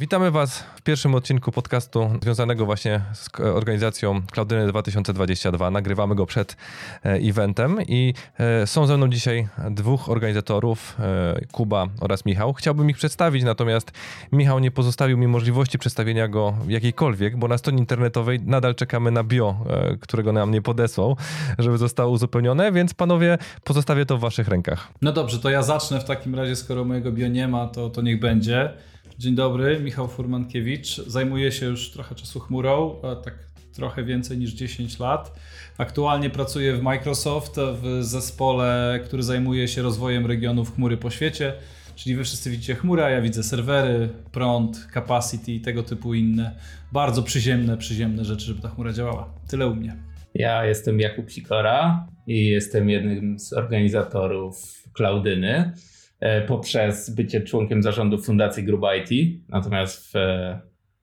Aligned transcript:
Witamy 0.00 0.30
Was 0.30 0.64
w 0.76 0.82
pierwszym 0.82 1.14
odcinku 1.14 1.52
podcastu 1.52 2.10
związanego 2.22 2.66
właśnie 2.66 3.00
z 3.12 3.40
organizacją 3.40 4.22
Cloudyny 4.32 4.66
2022. 4.66 5.70
Nagrywamy 5.70 6.14
go 6.14 6.26
przed 6.26 6.56
e, 7.04 7.12
eventem 7.12 7.78
i 7.88 8.14
e, 8.38 8.66
są 8.66 8.86
ze 8.86 8.96
mną 8.96 9.08
dzisiaj 9.08 9.48
dwóch 9.70 10.08
organizatorów, 10.08 10.96
e, 10.98 11.40
Kuba 11.52 11.86
oraz 12.00 12.24
Michał. 12.24 12.52
Chciałbym 12.52 12.90
ich 12.90 12.96
przedstawić, 12.96 13.44
natomiast 13.44 13.92
Michał 14.32 14.58
nie 14.58 14.70
pozostawił 14.70 15.18
mi 15.18 15.26
możliwości 15.26 15.78
przedstawienia 15.78 16.28
go 16.28 16.54
jakiejkolwiek, 16.68 17.36
bo 17.36 17.48
na 17.48 17.58
stronie 17.58 17.78
internetowej 17.78 18.40
nadal 18.40 18.74
czekamy 18.74 19.10
na 19.10 19.24
bio, 19.24 19.56
którego 20.00 20.32
nam 20.32 20.50
nie 20.50 20.62
podesłał, 20.62 21.16
żeby 21.58 21.78
zostało 21.78 22.10
uzupełnione, 22.10 22.72
więc 22.72 22.94
panowie, 22.94 23.38
pozostawię 23.64 24.06
to 24.06 24.16
w 24.16 24.20
Waszych 24.20 24.48
rękach. 24.48 24.88
No 25.02 25.12
dobrze, 25.12 25.38
to 25.38 25.50
ja 25.50 25.62
zacznę 25.62 26.00
w 26.00 26.04
takim 26.04 26.34
razie, 26.34 26.56
skoro 26.56 26.84
mojego 26.84 27.12
bio 27.12 27.28
nie 27.28 27.48
ma, 27.48 27.66
to, 27.66 27.90
to 27.90 28.02
niech 28.02 28.20
będzie. 28.20 28.72
Dzień 29.20 29.34
dobry, 29.34 29.80
Michał 29.80 30.08
Furmankiewicz. 30.08 30.96
Zajmuję 30.96 31.52
się 31.52 31.66
już 31.66 31.90
trochę 31.90 32.14
czasu 32.14 32.40
chmurą, 32.40 32.96
tak 33.24 33.34
trochę 33.74 34.04
więcej 34.04 34.38
niż 34.38 34.52
10 34.52 34.98
lat. 34.98 35.38
Aktualnie 35.78 36.30
pracuję 36.30 36.76
w 36.76 36.82
Microsoft 36.82 37.56
w 37.82 38.04
zespole, 38.04 39.00
który 39.04 39.22
zajmuje 39.22 39.68
się 39.68 39.82
rozwojem 39.82 40.26
regionów 40.26 40.74
chmury 40.74 40.96
po 40.96 41.10
świecie. 41.10 41.52
Czyli 41.94 42.16
wy 42.16 42.24
wszyscy 42.24 42.50
widzicie 42.50 42.74
chmurę, 42.74 43.04
a 43.04 43.10
ja 43.10 43.20
widzę 43.20 43.42
serwery, 43.42 44.08
prąd, 44.32 44.88
capacity 44.94 45.52
i 45.52 45.60
tego 45.60 45.82
typu 45.82 46.14
inne 46.14 46.56
bardzo 46.92 47.22
przyziemne, 47.22 47.76
przyziemne 47.76 48.24
rzeczy, 48.24 48.46
żeby 48.46 48.62
ta 48.62 48.68
chmura 48.68 48.92
działała. 48.92 49.34
Tyle 49.48 49.66
u 49.66 49.74
mnie. 49.74 49.96
Ja 50.34 50.64
jestem 50.64 51.00
Jakub 51.00 51.30
Sikora 51.30 52.08
i 52.26 52.46
jestem 52.46 52.90
jednym 52.90 53.38
z 53.38 53.52
organizatorów 53.52 54.84
Cloudyny. 54.92 55.72
E, 56.20 56.40
poprzez 56.40 57.10
bycie 57.10 57.40
członkiem 57.40 57.82
zarządu 57.82 58.18
Fundacji 58.18 58.64
Gruba 58.64 58.94
IT. 58.94 59.40
Natomiast 59.48 60.12
w 60.12 60.16
e, 60.16 60.60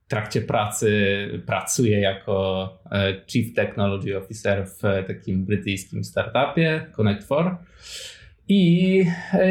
trakcie 0.08 0.42
pracy 0.42 0.92
pracuję 1.46 2.00
jako 2.00 2.70
e, 2.92 3.14
Chief 3.28 3.54
Technology 3.54 4.18
Officer 4.18 4.68
w 4.68 5.08
takim 5.08 5.46
brytyjskim 5.46 6.04
startupie 6.04 6.86
Connect4. 6.98 7.56
I, 8.50 9.06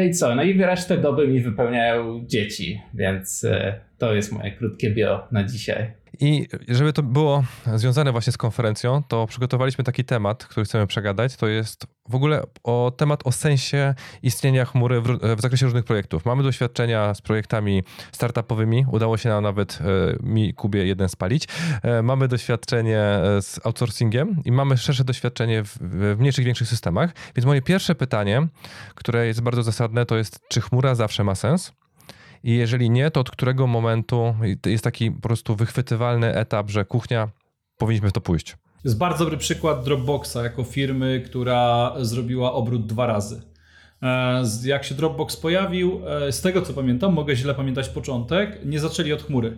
I 0.07 0.11
co? 0.11 0.35
No 0.35 0.43
i 0.43 0.61
resztę 0.61 0.97
doby 0.97 1.27
mi 1.27 1.39
wypełniają 1.39 2.25
dzieci, 2.25 2.81
więc 2.93 3.45
to 3.97 4.15
jest 4.15 4.31
moje 4.31 4.51
krótkie 4.51 4.89
bio 4.89 5.27
na 5.31 5.43
dzisiaj. 5.43 5.91
I 6.19 6.47
żeby 6.67 6.93
to 6.93 7.03
było 7.03 7.43
związane 7.75 8.11
właśnie 8.11 8.33
z 8.33 8.37
konferencją, 8.37 9.03
to 9.07 9.27
przygotowaliśmy 9.27 9.83
taki 9.83 10.05
temat, 10.05 10.45
który 10.45 10.65
chcemy 10.65 10.87
przegadać. 10.87 11.35
To 11.35 11.47
jest 11.47 11.87
w 12.09 12.15
ogóle 12.15 12.43
o 12.63 12.91
temat 12.97 13.27
o 13.27 13.31
sensie 13.31 13.95
istnienia 14.23 14.65
chmury 14.65 15.01
w, 15.01 15.07
w 15.37 15.41
zakresie 15.41 15.65
różnych 15.65 15.83
projektów. 15.83 16.25
Mamy 16.25 16.43
doświadczenia 16.43 17.13
z 17.13 17.21
projektami 17.21 17.83
startupowymi. 18.11 18.85
Udało 18.91 19.17
się 19.17 19.29
nam 19.29 19.43
nawet 19.43 19.79
e, 19.81 19.85
mi, 20.23 20.53
Kubie, 20.53 20.85
jeden 20.85 21.09
spalić. 21.09 21.47
E, 21.83 22.01
mamy 22.01 22.27
doświadczenie 22.27 22.99
e, 22.99 23.41
z 23.41 23.65
outsourcingiem 23.65 24.41
i 24.45 24.51
mamy 24.51 24.77
szersze 24.77 25.03
doświadczenie 25.03 25.63
w, 25.63 25.77
w 25.81 26.15
mniejszych, 26.19 26.45
większych 26.45 26.67
systemach. 26.67 27.11
Więc 27.35 27.45
moje 27.45 27.61
pierwsze 27.61 27.95
pytanie, 27.95 28.47
które 28.95 29.27
jest 29.27 29.41
bardzo 29.41 29.63
zasadne, 29.63 30.05
to 30.05 30.17
jest, 30.17 30.39
czy 30.49 30.61
chmura 30.61 30.95
zawsze 30.95 31.23
ma 31.23 31.35
sens? 31.35 31.73
I 32.43 32.51
jeżeli 32.53 32.89
nie, 32.89 33.11
to 33.11 33.19
od 33.19 33.31
którego 33.31 33.67
momentu 33.67 34.35
jest 34.65 34.83
taki 34.83 35.11
po 35.11 35.21
prostu 35.21 35.55
wychwytywalny 35.55 36.35
etap, 36.35 36.69
że 36.69 36.85
kuchnia, 36.85 37.29
powinniśmy 37.77 38.09
w 38.09 38.13
to 38.13 38.21
pójść? 38.21 38.51
To 38.51 38.81
jest 38.89 38.97
bardzo 38.97 39.23
dobry 39.23 39.37
przykład 39.37 39.83
Dropboxa 39.83 40.35
jako 40.43 40.63
firmy, 40.63 41.23
która 41.25 41.93
zrobiła 41.99 42.53
obrót 42.53 42.85
dwa 42.85 43.05
razy. 43.05 43.41
E, 44.01 44.43
jak 44.63 44.83
się 44.83 44.95
Dropbox 44.95 45.37
pojawił, 45.37 46.01
e, 46.07 46.31
z 46.31 46.41
tego 46.41 46.61
co 46.61 46.73
pamiętam, 46.73 47.13
mogę 47.13 47.35
źle 47.35 47.55
pamiętać 47.55 47.89
początek, 47.89 48.59
nie 48.65 48.79
zaczęli 48.79 49.13
od 49.13 49.23
chmury. 49.23 49.57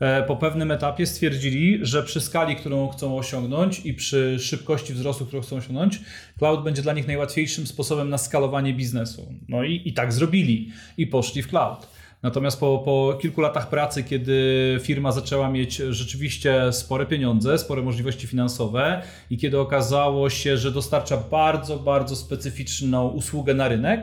E, 0.00 0.22
po 0.22 0.36
pewnym 0.36 0.70
etapie 0.70 1.06
stwierdzili, 1.06 1.78
że 1.82 2.02
przy 2.02 2.20
skali, 2.20 2.56
którą 2.56 2.88
chcą 2.88 3.18
osiągnąć 3.18 3.86
i 3.86 3.94
przy 3.94 4.38
szybkości 4.38 4.94
wzrostu, 4.94 5.26
którą 5.26 5.42
chcą 5.42 5.56
osiągnąć, 5.56 6.00
cloud 6.38 6.64
będzie 6.64 6.82
dla 6.82 6.92
nich 6.92 7.06
najłatwiejszym 7.06 7.66
sposobem 7.66 8.10
na 8.10 8.18
skalowanie 8.18 8.74
biznesu. 8.74 9.32
No 9.48 9.64
i, 9.64 9.82
i 9.84 9.92
tak 9.92 10.12
zrobili 10.12 10.72
i 10.96 11.06
poszli 11.06 11.42
w 11.42 11.48
cloud. 11.48 11.95
Natomiast 12.22 12.60
po, 12.60 12.82
po 12.84 13.18
kilku 13.22 13.40
latach 13.40 13.68
pracy, 13.68 14.04
kiedy 14.04 14.78
firma 14.82 15.12
zaczęła 15.12 15.50
mieć 15.50 15.76
rzeczywiście 15.76 16.72
spore 16.72 17.06
pieniądze, 17.06 17.58
spore 17.58 17.82
możliwości 17.82 18.26
finansowe 18.26 19.02
i 19.30 19.38
kiedy 19.38 19.60
okazało 19.60 20.30
się, 20.30 20.56
że 20.56 20.72
dostarcza 20.72 21.16
bardzo, 21.16 21.78
bardzo 21.78 22.16
specyficzną 22.16 23.08
usługę 23.08 23.54
na 23.54 23.68
rynek, 23.68 24.00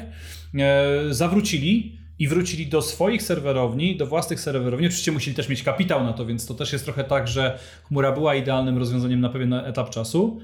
e, 0.55 1.13
zawrócili 1.13 1.97
i 2.19 2.27
wrócili 2.27 2.67
do 2.67 2.81
swoich 2.81 3.23
serwerowni, 3.23 3.97
do 3.97 4.07
własnych 4.07 4.39
serwerowni. 4.39 4.87
Oczywiście 4.87 5.11
musieli 5.11 5.35
też 5.35 5.49
mieć 5.49 5.63
kapitał 5.63 6.03
na 6.03 6.13
to, 6.13 6.25
więc 6.25 6.45
to 6.45 6.53
też 6.53 6.73
jest 6.73 6.85
trochę 6.85 7.03
tak, 7.03 7.27
że 7.27 7.59
chmura 7.83 8.11
była 8.11 8.35
idealnym 8.35 8.77
rozwiązaniem 8.77 9.21
na 9.21 9.29
pewien 9.29 9.53
etap 9.53 9.89
czasu. 9.89 10.41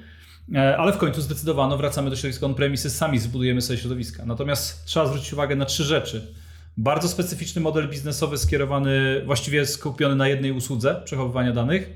E, 0.55 0.77
ale 0.77 0.93
w 0.93 0.97
końcu 0.97 1.21
zdecydowano, 1.21 1.77
wracamy 1.77 2.09
do 2.09 2.15
środowiska 2.15 2.45
on-premises, 2.45 2.97
sami 2.97 3.19
zbudujemy 3.19 3.61
sobie 3.61 3.79
środowiska. 3.79 4.25
Natomiast 4.25 4.85
trzeba 4.85 5.07
zwrócić 5.07 5.33
uwagę 5.33 5.55
na 5.55 5.65
trzy 5.65 5.83
rzeczy. 5.83 6.33
Bardzo 6.81 7.07
specyficzny 7.07 7.61
model 7.61 7.89
biznesowy 7.89 8.37
skierowany, 8.37 9.21
właściwie 9.25 9.65
skupiony 9.65 10.15
na 10.15 10.27
jednej 10.27 10.51
usłudze 10.51 11.01
przechowywania 11.05 11.51
danych. 11.51 11.93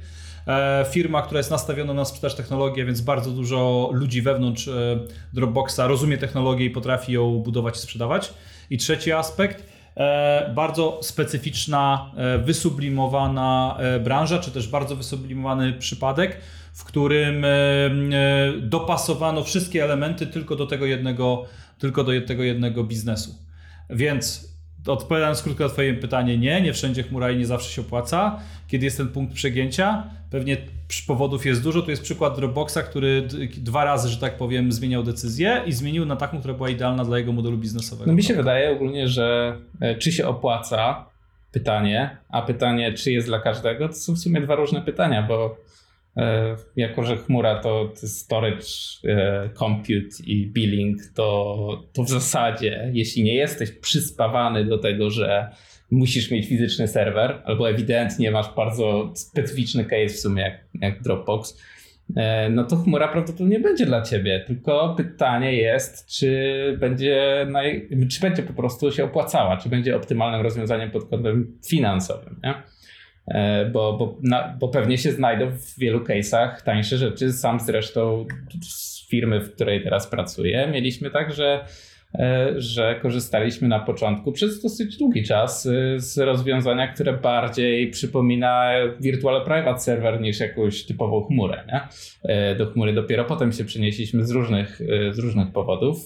E, 0.48 0.86
firma, 0.92 1.22
która 1.22 1.38
jest 1.38 1.52
nastawiona 1.52 1.94
na 1.94 2.06
sprzedaż 2.06 2.36
technologii, 2.36 2.86
więc 2.86 3.02
bardzo 3.02 3.32
dużo 3.32 3.90
ludzi 3.94 4.22
wewnątrz 4.22 4.68
e, 4.68 5.00
Dropboxa 5.34 5.80
rozumie 5.88 6.18
technologię 6.18 6.66
i 6.66 6.70
potrafi 6.70 7.14
ją 7.14 7.40
budować 7.40 7.76
i 7.76 7.80
sprzedawać. 7.80 8.34
I 8.70 8.78
trzeci 8.78 9.12
aspekt, 9.12 9.64
e, 9.98 10.52
bardzo 10.56 11.00
specyficzna, 11.02 12.12
wysublimowana 12.46 13.78
branża, 14.04 14.40
czy 14.40 14.52
też 14.52 14.68
bardzo 14.68 14.96
wysublimowany 14.96 15.74
przypadek, 15.74 16.38
w 16.74 16.84
którym 16.84 17.46
dopasowano 18.62 19.44
wszystkie 19.44 19.84
elementy 19.84 20.28
tylko 20.28 20.56
do 20.56 20.68
tego 20.68 20.86
jednego, 20.86 21.46
tylko 21.80 22.04
do 22.04 22.12
tego 22.28 22.44
jednego 22.44 22.84
biznesu. 22.84 23.36
Więc 23.90 24.53
Odpowiadając 24.88 25.42
krótko 25.42 25.64
na 25.64 25.70
Twoje 25.70 25.94
pytanie, 25.94 26.38
nie, 26.38 26.62
nie 26.62 26.74
wszędzie 26.74 27.04
chmura 27.04 27.32
i 27.32 27.38
nie 27.38 27.46
zawsze 27.46 27.72
się 27.72 27.82
opłaca. 27.82 28.40
Kiedy 28.68 28.86
jest 28.86 28.98
ten 28.98 29.08
punkt 29.08 29.34
przegięcia, 29.34 30.04
pewnie 30.32 30.58
powodów 31.08 31.46
jest 31.46 31.64
dużo. 31.64 31.82
Tu 31.82 31.90
jest 31.90 32.04
przykład 32.04 32.36
Dropboxa, 32.36 32.78
który 32.90 33.28
dwa 33.58 33.84
razy, 33.84 34.10
że 34.10 34.18
tak 34.18 34.38
powiem, 34.38 34.72
zmieniał 34.72 35.04
decyzję 35.04 35.62
i 35.66 35.72
zmienił 35.72 36.06
na 36.06 36.16
taką, 36.16 36.40
która 36.40 36.54
była 36.54 36.70
idealna 36.70 37.06
dla 37.06 37.18
jego 37.18 37.32
modelu 37.32 37.58
biznesowego. 37.58 38.12
No 38.12 38.16
mi 38.16 38.24
się 38.24 38.34
wydaje 38.34 38.72
ogólnie, 38.72 39.08
że 39.08 39.58
e, 39.82 39.96
czy 39.96 40.12
się 40.12 40.28
opłaca, 40.28 41.06
pytanie, 41.52 42.18
a 42.30 42.42
pytanie, 42.42 42.94
czy 42.94 43.12
jest 43.12 43.28
dla 43.28 43.40
każdego, 43.40 43.88
to 43.88 43.94
są 43.94 44.14
w 44.14 44.20
sumie 44.20 44.42
dwa 44.42 44.56
różne 44.56 44.82
pytania, 44.82 45.24
bo 45.24 45.58
jako, 46.76 47.04
że 47.04 47.18
chmura 47.18 47.60
to, 47.60 47.94
to 48.02 48.08
storage, 48.08 48.66
e, 49.06 49.50
compute 49.54 50.24
i 50.26 50.48
billing, 50.48 50.98
to, 51.16 51.84
to 51.94 52.04
w 52.04 52.10
zasadzie, 52.10 52.90
jeśli 52.94 53.24
nie 53.24 53.36
jesteś 53.36 53.72
przyspawany 53.72 54.66
do 54.66 54.78
tego, 54.78 55.10
że 55.10 55.50
musisz 55.92 56.32
mieć 56.32 56.48
fizyczny 56.48 56.88
serwer, 56.88 57.42
albo 57.46 57.70
ewidentnie 57.70 58.32
masz 58.32 58.56
bardzo 58.56 59.12
specyficzny 59.16 59.86
case 59.86 60.10
w 60.10 60.20
sumie 60.20 60.42
jak, 60.44 60.68
jak 60.82 61.02
Dropbox, 61.02 61.62
e, 62.16 62.50
no 62.50 62.64
to 62.64 62.76
chmura 62.76 63.08
prawdopodobnie 63.08 63.60
będzie 63.60 63.86
dla 63.86 64.02
ciebie. 64.02 64.44
Tylko 64.48 64.94
pytanie 64.98 65.54
jest, 65.56 66.08
czy 66.08 66.78
będzie, 66.80 67.48
naj... 67.50 67.90
czy 68.12 68.22
będzie 68.22 68.44
po 68.44 68.54
prostu 68.54 68.92
się 68.92 69.04
opłacała, 69.04 69.58
czy 69.58 69.70
będzie 69.70 69.96
optymalnym 69.96 70.42
rozwiązaniem 70.42 70.92
pod 70.92 71.10
kątem 71.10 71.60
finansowym. 71.68 72.40
Nie? 72.44 72.54
E, 73.28 73.66
bo, 73.66 73.94
bo, 73.94 74.18
na, 74.22 74.56
bo 74.60 74.68
pewnie 74.68 74.98
się 74.98 75.12
znajdą 75.12 75.52
w 75.52 75.80
wielu 75.80 76.00
case'ach 76.00 76.62
tańsze 76.62 76.98
rzeczy. 76.98 77.34
Sam 77.34 77.60
zresztą 77.60 78.26
z 78.62 79.08
firmy, 79.10 79.40
w 79.40 79.56
której 79.56 79.84
teraz 79.84 80.08
pracuję, 80.08 80.70
mieliśmy 80.72 81.10
tak, 81.10 81.34
że, 81.34 81.66
e, 82.16 82.54
że 82.58 83.00
korzystaliśmy 83.02 83.68
na 83.68 83.80
początku 83.80 84.32
przez 84.32 84.62
dosyć 84.62 84.98
długi 84.98 85.24
czas 85.24 85.66
e, 85.66 86.00
z 86.00 86.18
rozwiązania, 86.18 86.88
które 86.88 87.14
bardziej 87.14 87.90
przypomina 87.92 88.72
Virtual 89.00 89.46
Private 89.46 89.80
Server 89.80 90.22
niż 90.22 90.40
jakąś 90.40 90.84
typową 90.84 91.24
chmurę. 91.24 91.64
Nie? 91.68 91.82
Do 92.56 92.66
chmury 92.66 92.94
dopiero 92.94 93.26
potem 93.26 93.52
się 93.52 93.66
przenieśliśmy 93.66 94.26
z 94.26 94.32
różnych, 94.32 94.82
z 95.12 95.20
różnych 95.20 95.52
powodów. 95.52 95.98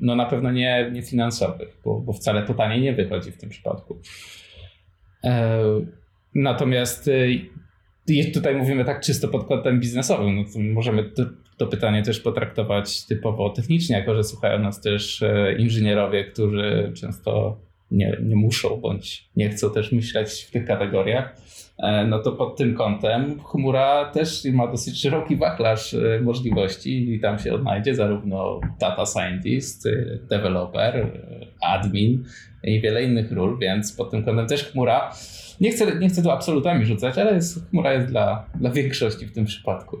No 0.00 0.14
na 0.14 0.26
pewno 0.26 0.52
nie, 0.52 0.90
nie 0.92 1.02
finansowych, 1.02 1.76
bo, 1.84 2.00
bo 2.00 2.12
wcale 2.12 2.42
to 2.42 2.54
taniej 2.54 2.80
nie 2.80 2.92
wychodzi 2.92 3.32
w 3.32 3.36
tym 3.36 3.50
przypadku. 3.50 4.00
Natomiast 6.34 7.08
y, 7.08 7.50
tutaj 8.34 8.54
mówimy 8.54 8.84
tak 8.84 9.00
czysto 9.00 9.28
pod 9.28 9.46
kątem 9.46 9.80
biznesowym, 9.80 10.36
no 10.36 10.44
możemy 10.74 11.04
to, 11.04 11.22
to, 11.56 11.66
pytanie 11.66 12.02
też 12.02 12.20
potraktować 12.20 13.06
typowo 13.06 13.50
technicznie, 13.50 13.96
jako 13.96 14.14
że 14.14 14.24
słuchają 14.24 14.58
nas 14.58 14.80
też 14.80 15.22
e, 15.22 15.54
inżynierowie, 15.58 16.24
którzy 16.24 16.92
często 16.96 17.56
nie, 17.90 18.16
nie 18.22 18.36
muszą 18.36 18.76
bądź 18.76 19.28
nie 19.36 19.48
chcą 19.48 19.70
też 19.70 19.92
myśleć 19.92 20.30
w 20.30 20.50
tych 20.50 20.64
kategoriach. 20.64 21.36
E, 21.78 22.06
no 22.06 22.18
to 22.18 22.32
pod 22.32 22.56
tym 22.56 22.74
kątem 22.74 23.40
chmura 23.44 24.10
też 24.10 24.44
ma 24.44 24.66
dosyć 24.66 25.02
szeroki 25.02 25.36
wachlarz 25.36 25.94
e, 25.94 26.20
możliwości 26.22 27.14
i 27.14 27.20
tam 27.20 27.38
się 27.38 27.54
odnajdzie 27.54 27.94
zarówno 27.94 28.60
data 28.80 29.06
scientist, 29.06 29.88
developer, 30.30 31.20
admin 31.62 32.24
i 32.64 32.80
wiele 32.80 33.04
innych 33.04 33.32
ról, 33.32 33.58
więc 33.58 33.92
pod 33.92 34.10
tym 34.10 34.24
kątem 34.24 34.46
też 34.46 34.64
chmura. 34.64 35.12
Nie 35.60 35.70
chcę, 35.72 35.98
nie 35.98 36.08
chcę 36.08 36.22
tu 36.22 36.30
absolutami 36.30 36.86
rzucać, 36.86 37.18
ale 37.18 37.34
jest, 37.34 37.70
chmura 37.70 37.92
jest 37.92 38.06
dla, 38.06 38.46
dla 38.54 38.70
większości 38.70 39.26
w 39.26 39.32
tym 39.32 39.44
przypadku. 39.44 39.98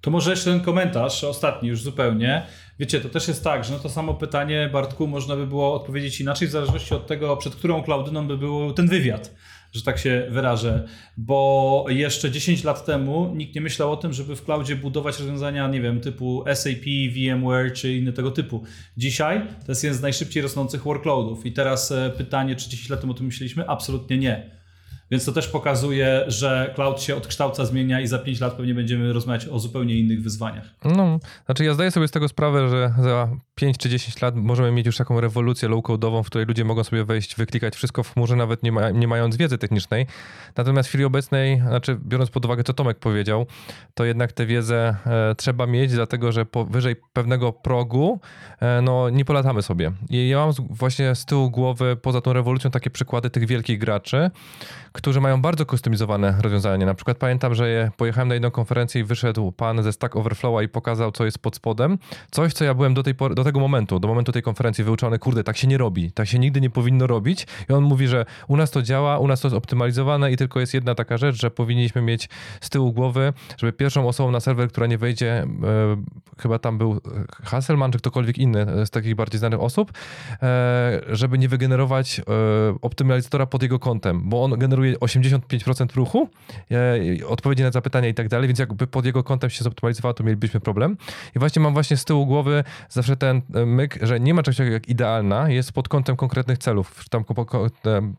To 0.00 0.10
może 0.10 0.30
jeszcze 0.30 0.50
ten 0.50 0.60
komentarz, 0.60 1.24
ostatni 1.24 1.68
już 1.68 1.82
zupełnie. 1.82 2.46
Wiecie, 2.78 3.00
to 3.00 3.08
też 3.08 3.28
jest 3.28 3.44
tak, 3.44 3.64
że 3.64 3.72
na 3.72 3.78
to 3.78 3.88
samo 3.88 4.14
pytanie, 4.14 4.70
Bartku, 4.72 5.06
można 5.06 5.36
by 5.36 5.46
było 5.46 5.74
odpowiedzieć 5.74 6.20
inaczej, 6.20 6.48
w 6.48 6.50
zależności 6.50 6.94
od 6.94 7.06
tego, 7.06 7.36
przed 7.36 7.54
którą 7.54 7.82
Klaudyną 7.82 8.26
by 8.26 8.38
był 8.38 8.72
ten 8.72 8.88
wywiad, 8.88 9.34
że 9.72 9.82
tak 9.82 9.98
się 9.98 10.26
wyrażę. 10.30 10.88
Bo 11.16 11.86
jeszcze 11.88 12.30
10 12.30 12.64
lat 12.64 12.84
temu 12.84 13.34
nikt 13.34 13.54
nie 13.54 13.60
myślał 13.60 13.92
o 13.92 13.96
tym, 13.96 14.12
żeby 14.12 14.36
w 14.36 14.44
cloudzie 14.44 14.76
budować 14.76 15.18
rozwiązania, 15.18 15.68
nie 15.68 15.80
wiem, 15.80 16.00
typu 16.00 16.44
SAP, 16.54 16.84
VMware 17.14 17.72
czy 17.72 17.92
inne 17.92 18.12
tego 18.12 18.30
typu. 18.30 18.62
Dzisiaj 18.96 19.40
to 19.66 19.72
jest 19.72 19.84
jeden 19.84 19.98
z 19.98 20.02
najszybciej 20.02 20.42
rosnących 20.42 20.82
workloadów. 20.82 21.46
I 21.46 21.52
teraz 21.52 21.92
e, 21.92 22.10
pytanie, 22.16 22.56
czy 22.56 22.70
10 22.70 22.88
lat 22.88 23.00
temu 23.00 23.12
o 23.12 23.16
tym 23.16 23.26
myśleliśmy? 23.26 23.68
Absolutnie 23.68 24.18
nie. 24.18 24.61
Więc 25.12 25.24
to 25.24 25.32
też 25.32 25.48
pokazuje, 25.48 26.24
że 26.26 26.72
cloud 26.74 27.02
się 27.02 27.16
odkształca, 27.16 27.64
zmienia 27.64 28.00
i 28.00 28.06
za 28.06 28.18
5 28.18 28.40
lat 28.40 28.52
pewnie 28.52 28.74
będziemy 28.74 29.12
rozmawiać 29.12 29.48
o 29.48 29.58
zupełnie 29.58 29.94
innych 29.94 30.22
wyzwaniach. 30.22 30.64
No, 30.84 31.18
znaczy 31.46 31.64
ja 31.64 31.74
zdaję 31.74 31.90
sobie 31.90 32.08
z 32.08 32.10
tego 32.10 32.28
sprawę, 32.28 32.68
że 32.68 32.94
za 33.02 33.28
5 33.54 33.78
czy 33.78 33.88
10 33.88 34.22
lat 34.22 34.36
możemy 34.36 34.72
mieć 34.72 34.86
już 34.86 34.96
taką 34.96 35.20
rewolucję 35.20 35.68
low-code'ową, 35.68 36.22
w 36.22 36.26
której 36.26 36.46
ludzie 36.46 36.64
mogą 36.64 36.84
sobie 36.84 37.04
wejść, 37.04 37.36
wyklikać 37.36 37.76
wszystko 37.76 38.02
w 38.02 38.14
chmurze, 38.14 38.36
nawet 38.36 38.62
nie, 38.62 38.72
ma, 38.72 38.90
nie 38.90 39.08
mając 39.08 39.36
wiedzy 39.36 39.58
technicznej. 39.58 40.06
Natomiast 40.56 40.88
w 40.88 40.90
chwili 40.90 41.04
obecnej, 41.04 41.60
znaczy 41.60 41.98
biorąc 42.06 42.30
pod 42.30 42.44
uwagę, 42.44 42.64
co 42.64 42.72
Tomek 42.72 42.98
powiedział, 42.98 43.46
to 43.94 44.04
jednak 44.04 44.32
tę 44.32 44.46
wiedzę 44.46 44.96
e, 45.06 45.34
trzeba 45.34 45.66
mieć, 45.66 45.92
dlatego 45.92 46.32
że 46.32 46.46
powyżej 46.46 46.96
pewnego 47.12 47.52
progu 47.52 48.20
e, 48.60 48.82
no, 48.82 49.10
nie 49.10 49.24
polatamy 49.24 49.62
sobie. 49.62 49.92
I 50.10 50.28
ja 50.28 50.38
mam 50.38 50.52
właśnie 50.70 51.14
z 51.14 51.24
tyłu 51.24 51.50
głowy, 51.50 51.96
poza 52.02 52.20
tą 52.20 52.32
rewolucją, 52.32 52.70
takie 52.70 52.90
przykłady 52.90 53.30
tych 53.30 53.46
wielkich 53.46 53.78
graczy, 53.78 54.30
którzy 55.02 55.20
mają 55.20 55.42
bardzo 55.42 55.66
kustomizowane 55.66 56.34
rozwiązania. 56.40 56.86
Na 56.86 56.94
przykład 56.94 57.16
pamiętam, 57.16 57.54
że 57.54 57.90
pojechałem 57.96 58.28
na 58.28 58.34
jedną 58.34 58.50
konferencję 58.50 59.00
i 59.00 59.04
wyszedł 59.04 59.52
pan 59.52 59.82
ze 59.82 59.92
Stack 59.92 60.16
Overflowa 60.16 60.62
i 60.62 60.68
pokazał, 60.68 61.12
co 61.12 61.24
jest 61.24 61.38
pod 61.38 61.56
spodem. 61.56 61.98
Coś, 62.30 62.52
co 62.52 62.64
ja 62.64 62.74
byłem 62.74 62.94
do, 62.94 63.02
tej 63.02 63.14
pory, 63.14 63.34
do 63.34 63.44
tego 63.44 63.60
momentu, 63.60 64.00
do 64.00 64.08
momentu 64.08 64.32
tej 64.32 64.42
konferencji 64.42 64.84
wyuczony, 64.84 65.18
kurde, 65.18 65.44
tak 65.44 65.56
się 65.56 65.68
nie 65.68 65.78
robi, 65.78 66.12
tak 66.12 66.28
się 66.28 66.38
nigdy 66.38 66.60
nie 66.60 66.70
powinno 66.70 67.06
robić. 67.06 67.46
I 67.70 67.72
on 67.72 67.84
mówi, 67.84 68.08
że 68.08 68.24
u 68.48 68.56
nas 68.56 68.70
to 68.70 68.82
działa, 68.82 69.18
u 69.18 69.28
nas 69.28 69.40
to 69.40 69.48
jest 69.48 69.56
optymalizowane 69.56 70.32
i 70.32 70.36
tylko 70.36 70.60
jest 70.60 70.74
jedna 70.74 70.94
taka 70.94 71.16
rzecz, 71.16 71.36
że 71.36 71.50
powinniśmy 71.50 72.02
mieć 72.02 72.28
z 72.60 72.70
tyłu 72.70 72.92
głowy, 72.92 73.32
żeby 73.58 73.72
pierwszą 73.72 74.08
osobą 74.08 74.30
na 74.30 74.40
serwer, 74.40 74.68
która 74.68 74.86
nie 74.86 74.98
wejdzie, 74.98 75.32
e, 75.32 75.46
chyba 76.38 76.58
tam 76.58 76.78
był 76.78 77.00
Hasselman 77.44 77.92
czy 77.92 77.98
ktokolwiek 77.98 78.38
inny 78.38 78.86
z 78.86 78.90
takich 78.90 79.14
bardziej 79.14 79.38
znanych 79.38 79.60
osób, 79.60 79.92
e, 80.42 81.00
żeby 81.08 81.38
nie 81.38 81.48
wygenerować 81.48 82.20
e, 82.20 82.22
optymalizatora 82.82 83.46
pod 83.46 83.62
jego 83.62 83.78
kątem, 83.78 84.28
bo 84.28 84.44
on 84.44 84.58
generuje 84.58 84.81
85% 84.82 85.94
ruchu, 85.94 86.28
e, 86.70 87.26
odpowiedzi 87.26 87.62
na 87.62 87.70
zapytania 87.70 88.08
i 88.08 88.14
tak 88.14 88.28
dalej, 88.28 88.48
więc 88.48 88.58
jakby 88.58 88.86
pod 88.86 89.04
jego 89.04 89.24
kątem 89.24 89.50
się 89.50 89.64
zoptymalizowało, 89.64 90.14
to 90.14 90.24
mielibyśmy 90.24 90.60
problem. 90.60 90.96
I 91.36 91.38
właśnie 91.38 91.62
mam 91.62 91.72
właśnie 91.72 91.96
z 91.96 92.04
tyłu 92.04 92.26
głowy 92.26 92.64
zawsze 92.88 93.16
ten 93.16 93.42
e, 93.54 93.66
myk, 93.66 93.98
że 94.02 94.20
nie 94.20 94.34
ma 94.34 94.42
czegoś 94.42 94.56
takiego 94.56 94.74
jak 94.74 94.88
idealna, 94.88 95.48
jest 95.48 95.72
pod 95.72 95.88
kątem 95.88 96.16
konkretnych 96.16 96.58
celów, 96.58 97.08
tam 97.08 97.24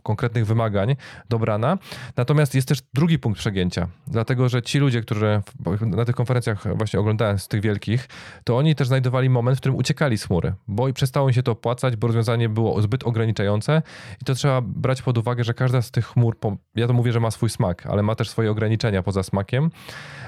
konkretnych 0.03 0.45
wymagań 0.45 0.95
dobrana. 1.29 1.77
Natomiast 2.17 2.55
jest 2.55 2.67
też 2.67 2.79
drugi 2.93 3.19
punkt 3.19 3.39
przegięcia, 3.39 3.87
dlatego 4.07 4.49
że 4.49 4.61
ci 4.61 4.79
ludzie, 4.79 5.01
którzy 5.01 5.41
na 5.81 6.05
tych 6.05 6.15
konferencjach 6.15 6.77
właśnie 6.77 6.99
oglądałem 6.99 7.39
z 7.39 7.47
tych 7.47 7.61
wielkich, 7.61 8.09
to 8.43 8.57
oni 8.57 8.75
też 8.75 8.87
znajdowali 8.87 9.29
moment, 9.29 9.57
w 9.57 9.59
którym 9.59 9.75
uciekali 9.75 10.17
z 10.17 10.23
chmury, 10.23 10.53
bo 10.67 10.87
i 10.87 10.93
przestało 10.93 11.29
im 11.29 11.33
się 11.33 11.43
to 11.43 11.51
opłacać, 11.51 11.95
bo 11.95 12.07
rozwiązanie 12.07 12.49
było 12.49 12.81
zbyt 12.81 13.03
ograniczające 13.03 13.81
i 14.21 14.25
to 14.25 14.35
trzeba 14.35 14.61
brać 14.61 15.01
pod 15.01 15.17
uwagę, 15.17 15.43
że 15.43 15.53
każda 15.53 15.81
z 15.81 15.91
tych 15.91 16.05
chmur 16.05 16.37
ja 16.75 16.87
to 16.87 16.93
mówię, 16.93 17.11
że 17.11 17.19
ma 17.19 17.31
swój 17.31 17.49
smak, 17.49 17.85
ale 17.85 18.03
ma 18.03 18.15
też 18.15 18.29
swoje 18.29 18.51
ograniczenia 18.51 19.03
poza 19.03 19.23
smakiem, 19.23 19.71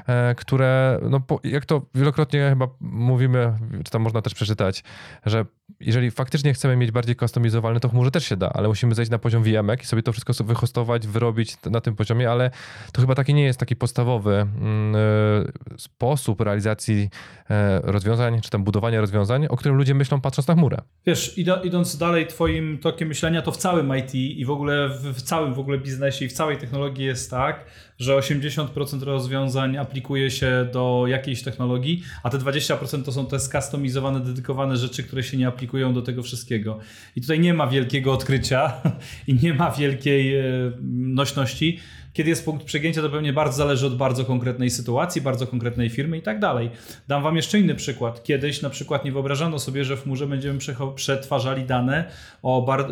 e, 0.08 0.36
które, 0.36 1.00
no, 1.10 1.22
jak 1.44 1.66
to 1.66 1.82
wielokrotnie 1.96 2.50
chyba 2.50 2.68
mówimy, 2.80 3.54
czy 3.86 3.92
tam 3.92 4.02
można 4.02 4.22
też 4.22 4.34
przeczytać, 4.34 4.84
że 5.26 5.46
jeżeli 5.80 6.12
faktycznie 6.12 6.54
chcemy 6.54 6.76
mieć 6.76 6.92
bardziej 6.92 7.16
customizowalne, 7.16 7.80
to 7.80 7.90
chmurze 7.90 8.12
też 8.12 8.26
się 8.26 8.38
da, 8.38 8.50
ale 8.50 8.68
musimy 8.68 8.96
zejść 8.96 9.12
na 9.12 9.20
poziom 9.20 9.44
VMek 9.44 9.84
i 9.84 9.86
sobie 9.86 10.04
to 10.04 10.12
wszystko 10.12 10.34
wyhostować, 10.44 11.08
wyrobić 11.08 11.58
na 11.66 11.82
tym 11.82 11.96
poziomie, 11.96 12.32
ale 12.32 12.52
to 12.92 13.02
chyba 13.02 13.16
taki 13.16 13.34
nie 13.34 13.44
jest 13.44 13.60
taki 13.60 13.76
podstawowy 13.76 14.36
mm, 14.36 14.96
e, 14.96 15.78
sposób 15.78 16.42
realizacji 16.42 17.10
e, 17.50 17.80
rozwiązań, 17.84 18.42
czy 18.42 18.50
tam 18.50 18.64
budowania 18.64 19.02
rozwiązań, 19.02 19.46
o 19.50 19.58
którym 19.58 19.78
ludzie 19.78 19.96
myślą 19.96 20.22
patrząc 20.22 20.48
na 20.48 20.54
chmurę. 20.54 20.78
Wiesz, 21.06 21.38
idąc 21.64 21.98
dalej 21.98 22.28
twoim 22.28 22.78
tokiem 22.78 23.08
myślenia, 23.08 23.42
to 23.42 23.52
w 23.52 23.58
całym 23.58 23.98
IT 23.98 24.16
i 24.16 24.46
w 24.46 24.50
ogóle 24.50 24.90
w, 24.90 25.22
całym 25.22 25.54
w 25.54 25.60
ogóle 25.60 25.78
biznesie 25.78 26.26
i 26.26 26.30
w 26.30 26.34
całej 26.34 26.58
technologii 26.58 27.06
jest 27.06 27.32
tak, 27.32 27.66
że 28.00 28.18
80% 28.18 29.04
rozwiązań 29.04 29.78
aplikuje 29.78 30.32
się 30.32 30.68
do 30.74 31.06
jakiejś 31.08 31.44
technologii, 31.44 32.04
a 32.24 32.30
te 32.30 32.38
20% 32.38 33.04
to 33.04 33.12
są 33.12 33.26
te 33.26 33.40
skustomizowane, 33.40 34.20
dedykowane 34.20 34.78
rzeczy, 34.78 35.04
które 35.04 35.24
się 35.24 35.38
nie 35.38 35.48
aplikują 35.48 35.94
do 35.94 36.02
tego 36.02 36.24
wszystkiego. 36.24 36.80
I 37.16 37.22
tutaj 37.22 37.40
nie 37.40 37.54
ma 37.54 37.68
wielkiego 37.68 38.14
odkrycia 38.14 38.74
i 39.28 39.34
nie 39.34 39.54
ma 39.54 39.72
wielkiej 39.72 40.36
e, 40.36 40.44
nośności. 40.92 41.80
Kiedy 42.16 42.30
jest 42.30 42.46
punkt 42.46 42.66
przegięcia, 42.66 43.02
to 43.02 43.10
pewnie 43.10 43.34
bardzo 43.34 43.58
zależy 43.58 43.88
od 43.88 43.98
bardzo 43.98 44.26
konkretnej 44.26 44.70
sytuacji, 44.70 45.22
bardzo 45.22 45.48
konkretnej 45.48 45.90
firmy 45.90 46.18
i 46.18 46.22
tak 46.22 46.40
dalej. 46.40 46.70
Dam 47.08 47.24
Wam 47.24 47.36
jeszcze 47.36 47.60
inny 47.60 47.76
przykład. 47.76 48.24
Kiedyś 48.24 48.62
na 48.62 48.70
przykład 48.70 49.06
nie 49.06 49.12
wyobrażano 49.12 49.60
sobie, 49.60 49.86
że 49.86 49.98
w 49.98 50.04
chmurze 50.04 50.28
będziemy 50.28 50.60
przetwarzali 50.96 51.64
dane, 51.64 52.12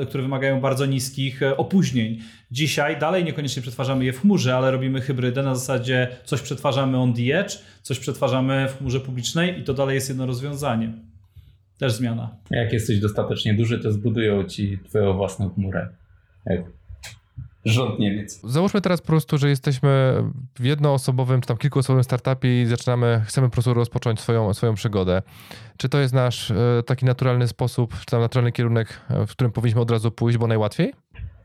które 0.08 0.24
wymagają 0.24 0.62
bardzo 0.62 0.86
niskich 0.86 1.44
e, 1.44 1.58
opóźnień. 1.58 2.20
Dzisiaj 2.52 3.00
dalej 3.00 3.24
niekoniecznie 3.24 3.62
przetwarzamy 3.62 4.06
je 4.06 4.14
w 4.14 4.22
chmurze, 4.22 4.56
ale 4.56 4.72
robimy 4.72 5.02
hybrydę 5.02 5.44
na 5.44 5.56
zasadzie 5.56 6.08
coś 6.24 6.42
przetwarzamy 6.42 6.98
on 6.98 7.14
the 7.14 7.40
edge, 7.40 7.54
coś 7.82 8.00
przetwarzamy 8.00 8.68
w 8.70 8.78
chmurze 8.78 9.00
publicznej 9.00 9.60
i 9.60 9.64
to 9.64 9.74
dalej 9.74 9.96
jest 9.96 10.10
jedno 10.10 10.26
rozwiązanie. 10.26 10.94
Też 11.78 11.94
zmiana. 11.94 12.38
Jak 12.52 12.74
jesteś 12.74 13.00
dostatecznie 13.00 13.54
duży, 13.54 13.80
to 13.80 13.92
zbudują 13.92 14.44
ci 14.44 14.80
twoją 14.90 15.14
własną 15.14 15.50
chmurę. 15.50 15.90
Rząd 17.66 18.00
Niemiec. 18.00 18.42
Załóżmy 18.44 18.82
teraz 18.82 19.02
po 19.02 19.08
prostu, 19.08 19.38
że 19.38 19.50
jesteśmy 19.50 20.24
w 20.60 20.66
jednoosobowym 20.66 21.42
czy 21.42 21.48
tam 21.48 21.58
kilkuosobowym 21.58 22.04
startupie 22.04 22.62
i 22.62 22.66
zaczynamy, 22.66 23.22
chcemy 23.26 23.48
po 23.48 23.54
prostu 23.54 23.74
rozpocząć 23.74 24.20
swoją, 24.20 24.54
swoją 24.54 24.74
przygodę. 24.74 25.22
Czy 25.78 25.90
to 25.90 26.00
jest 26.00 26.14
nasz 26.14 26.52
e, 26.52 26.56
taki 26.86 27.06
naturalny 27.06 27.48
sposób, 27.48 28.00
czy 28.00 28.06
tam 28.06 28.22
naturalny 28.22 28.52
kierunek, 28.52 29.02
e, 29.10 29.28
w 29.28 29.32
którym 29.32 29.52
powinniśmy 29.52 29.82
od 29.82 29.92
razu 29.92 30.12
pójść, 30.12 30.38
bo 30.38 30.48
najłatwiej? 30.48 30.94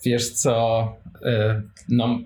Wiesz 0.04 0.30
co, 0.30 0.82
e, 1.24 1.62
no 1.88 2.18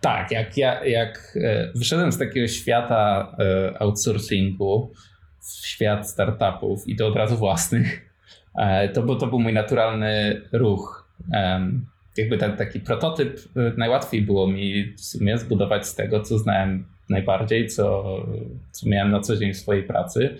tak, 0.00 0.30
jak, 0.30 0.56
ja, 0.56 0.84
jak 0.84 1.38
wyszedłem 1.74 2.12
z 2.12 2.18
takiego 2.18 2.48
świata 2.48 3.36
outsourcingu 3.78 4.92
w 5.40 5.66
świat 5.66 6.10
startupów 6.10 6.88
i 6.88 6.96
to 6.96 7.06
od 7.06 7.16
razu 7.16 7.36
własnych, 7.36 8.10
to, 8.94 9.02
był, 9.02 9.16
to 9.16 9.26
był 9.26 9.40
mój 9.40 9.52
naturalny 9.52 10.42
ruch 10.52 11.08
jakby 12.18 12.38
ten 12.38 12.56
taki 12.56 12.80
prototyp 12.80 13.38
y, 13.38 13.72
najłatwiej 13.76 14.22
było 14.22 14.46
mi 14.46 14.92
w 14.92 15.00
sumie 15.00 15.38
zbudować 15.38 15.86
z 15.86 15.94
tego, 15.94 16.20
co 16.20 16.38
znałem 16.38 16.84
najbardziej, 17.10 17.68
co, 17.68 18.16
co 18.70 18.88
miałem 18.88 19.10
na 19.10 19.20
co 19.20 19.36
dzień 19.36 19.52
w 19.52 19.56
swojej 19.56 19.82
pracy. 19.82 20.36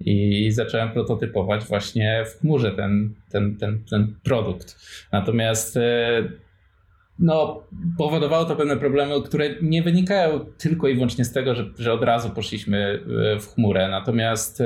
I 0.00 0.50
zacząłem 0.50 0.90
prototypować 0.90 1.64
właśnie 1.64 2.24
w 2.26 2.40
chmurze 2.40 2.72
ten, 2.72 3.14
ten, 3.30 3.56
ten, 3.56 3.84
ten 3.90 4.14
produkt. 4.22 4.76
Natomiast 5.12 5.76
y, 5.76 5.80
no, 7.18 7.62
powodowało 7.98 8.44
to 8.44 8.56
pewne 8.56 8.76
problemy, 8.76 9.14
które 9.24 9.50
nie 9.62 9.82
wynikają 9.82 10.40
tylko 10.40 10.88
i 10.88 10.94
wyłącznie 10.94 11.24
z 11.24 11.32
tego, 11.32 11.54
że, 11.54 11.70
że 11.78 11.92
od 11.92 12.02
razu 12.02 12.30
poszliśmy 12.30 13.00
y, 13.36 13.40
w 13.40 13.46
chmurę. 13.54 13.88
Natomiast 13.88 14.62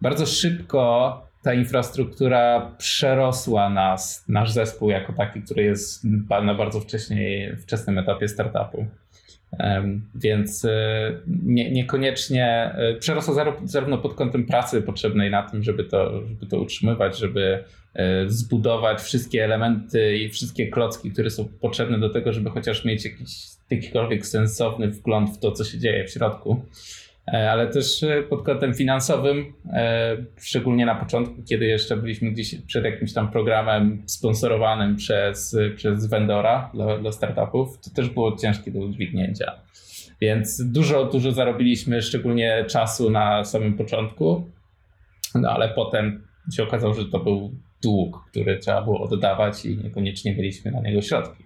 bardzo 0.00 0.26
szybko 0.26 1.31
ta 1.42 1.54
infrastruktura 1.54 2.72
przerosła 2.78 3.70
nas, 3.70 4.24
nasz 4.28 4.50
zespół 4.50 4.90
jako 4.90 5.12
taki, 5.12 5.42
który 5.42 5.62
jest 5.62 6.04
na 6.42 6.54
bardzo 6.54 6.80
wcześniej, 6.80 7.56
wczesnym 7.56 7.98
etapie 7.98 8.28
startupu. 8.28 8.86
Więc 10.14 10.64
e, 10.64 11.12
nie, 11.26 11.70
niekoniecznie 11.70 12.46
e, 12.74 12.94
przerosła 12.94 13.54
zarówno 13.64 13.98
pod 13.98 14.14
kątem 14.14 14.46
pracy 14.46 14.82
potrzebnej 14.82 15.30
na 15.30 15.42
tym, 15.42 15.62
żeby 15.62 15.84
to, 15.84 16.26
żeby 16.26 16.46
to 16.46 16.60
utrzymywać, 16.60 17.18
żeby 17.18 17.64
e, 17.94 18.28
zbudować 18.28 19.00
wszystkie 19.00 19.44
elementy 19.44 20.16
i 20.16 20.28
wszystkie 20.28 20.68
klocki, 20.68 21.10
które 21.10 21.30
są 21.30 21.48
potrzebne 21.60 21.98
do 21.98 22.10
tego, 22.10 22.32
żeby 22.32 22.50
chociaż 22.50 22.84
mieć 22.84 23.04
jakiś 23.04 23.52
jakikolwiek 23.70 24.26
sensowny 24.26 24.88
wgląd 24.88 25.30
w 25.30 25.38
to, 25.38 25.52
co 25.52 25.64
się 25.64 25.78
dzieje 25.78 26.04
w 26.04 26.10
środku. 26.10 26.64
E, 27.28 27.50
ale 27.50 27.66
też 27.66 28.02
e, 28.02 28.22
pod 28.22 28.42
kątem 28.42 28.74
finansowym, 28.74 29.52
e, 29.72 30.16
szczególnie 30.40 30.86
na 30.86 30.94
początku, 30.94 31.42
kiedy 31.42 31.66
jeszcze 31.66 31.96
byliśmy 31.96 32.30
gdzieś 32.30 32.54
przed 32.66 32.84
jakimś 32.84 33.12
tam 33.12 33.30
programem 33.30 34.02
sponsorowanym 34.06 34.96
przez, 34.96 35.56
przez 35.76 36.06
vendora 36.06 36.70
dla, 36.74 36.98
dla 36.98 37.12
startupów, 37.12 37.78
to 37.78 37.90
też 37.90 38.08
było 38.08 38.36
ciężkie 38.36 38.70
do 38.70 38.78
udźwignięcia. 38.78 39.52
Więc 40.20 40.64
dużo, 40.64 41.04
dużo 41.04 41.32
zarobiliśmy, 41.32 42.02
szczególnie 42.02 42.64
czasu 42.68 43.10
na 43.10 43.44
samym 43.44 43.76
początku, 43.76 44.44
no 45.34 45.50
ale 45.50 45.68
potem 45.68 46.26
się 46.52 46.62
okazało, 46.62 46.94
że 46.94 47.04
to 47.04 47.18
był 47.18 47.54
dług, 47.82 48.24
który 48.30 48.58
trzeba 48.58 48.82
było 48.82 49.00
oddawać 49.00 49.64
i 49.64 49.76
niekoniecznie 49.76 50.34
mieliśmy 50.36 50.70
na 50.70 50.80
niego 50.80 51.02
środki. 51.02 51.44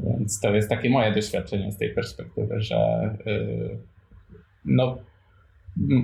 Więc 0.00 0.40
to 0.40 0.54
jest 0.54 0.68
takie 0.68 0.90
moje 0.90 1.12
doświadczenie 1.12 1.72
z 1.72 1.78
tej 1.78 1.94
perspektywy, 1.94 2.60
że 2.60 2.76
yy, 3.26 3.78
no, 4.66 4.98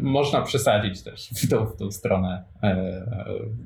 można 0.02 0.42
przesadzić 0.42 1.02
też 1.02 1.30
w 1.30 1.48
tą, 1.48 1.66
w 1.66 1.76
tą 1.76 1.90
stronę 1.90 2.44
e, 2.62 3.04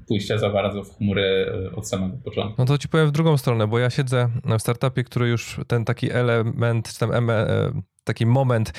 pójścia 0.09 0.39
za 0.39 0.51
bardzo 0.51 0.85
w 0.85 0.97
chmury 0.97 1.53
e, 1.73 1.77
od 1.77 1.89
samego 1.89 2.17
początku. 2.17 2.55
No 2.59 2.65
to 2.65 2.79
ci 2.79 2.89
powiem 2.89 3.09
w 3.09 3.13
drugą 3.13 3.37
stronę, 3.37 3.67
bo 3.67 3.79
ja 3.79 3.91
siedzę 3.91 4.29
w 4.59 4.63
startupie, 4.63 5.05
który 5.05 5.29
już 5.29 5.61
ten 5.67 5.85
taki 5.85 6.11
element, 6.11 6.93
czy 6.93 6.99
tam 6.99 7.31
e, 7.31 7.47
taki 8.05 8.27
moment 8.27 8.73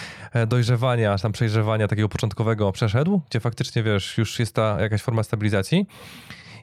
dojrzewania, 0.48 1.18
tam 1.18 1.32
przejrzewania 1.32 1.88
takiego 1.88 2.10
początkowego 2.10 2.72
przeszedł, 2.72 3.22
gdzie 3.30 3.40
faktycznie, 3.40 3.84
wiesz, 3.84 4.18
już 4.18 4.40
jest 4.40 4.56
ta 4.56 4.82
jakaś 4.82 5.02
forma 5.02 5.24
stabilizacji. 5.24 5.86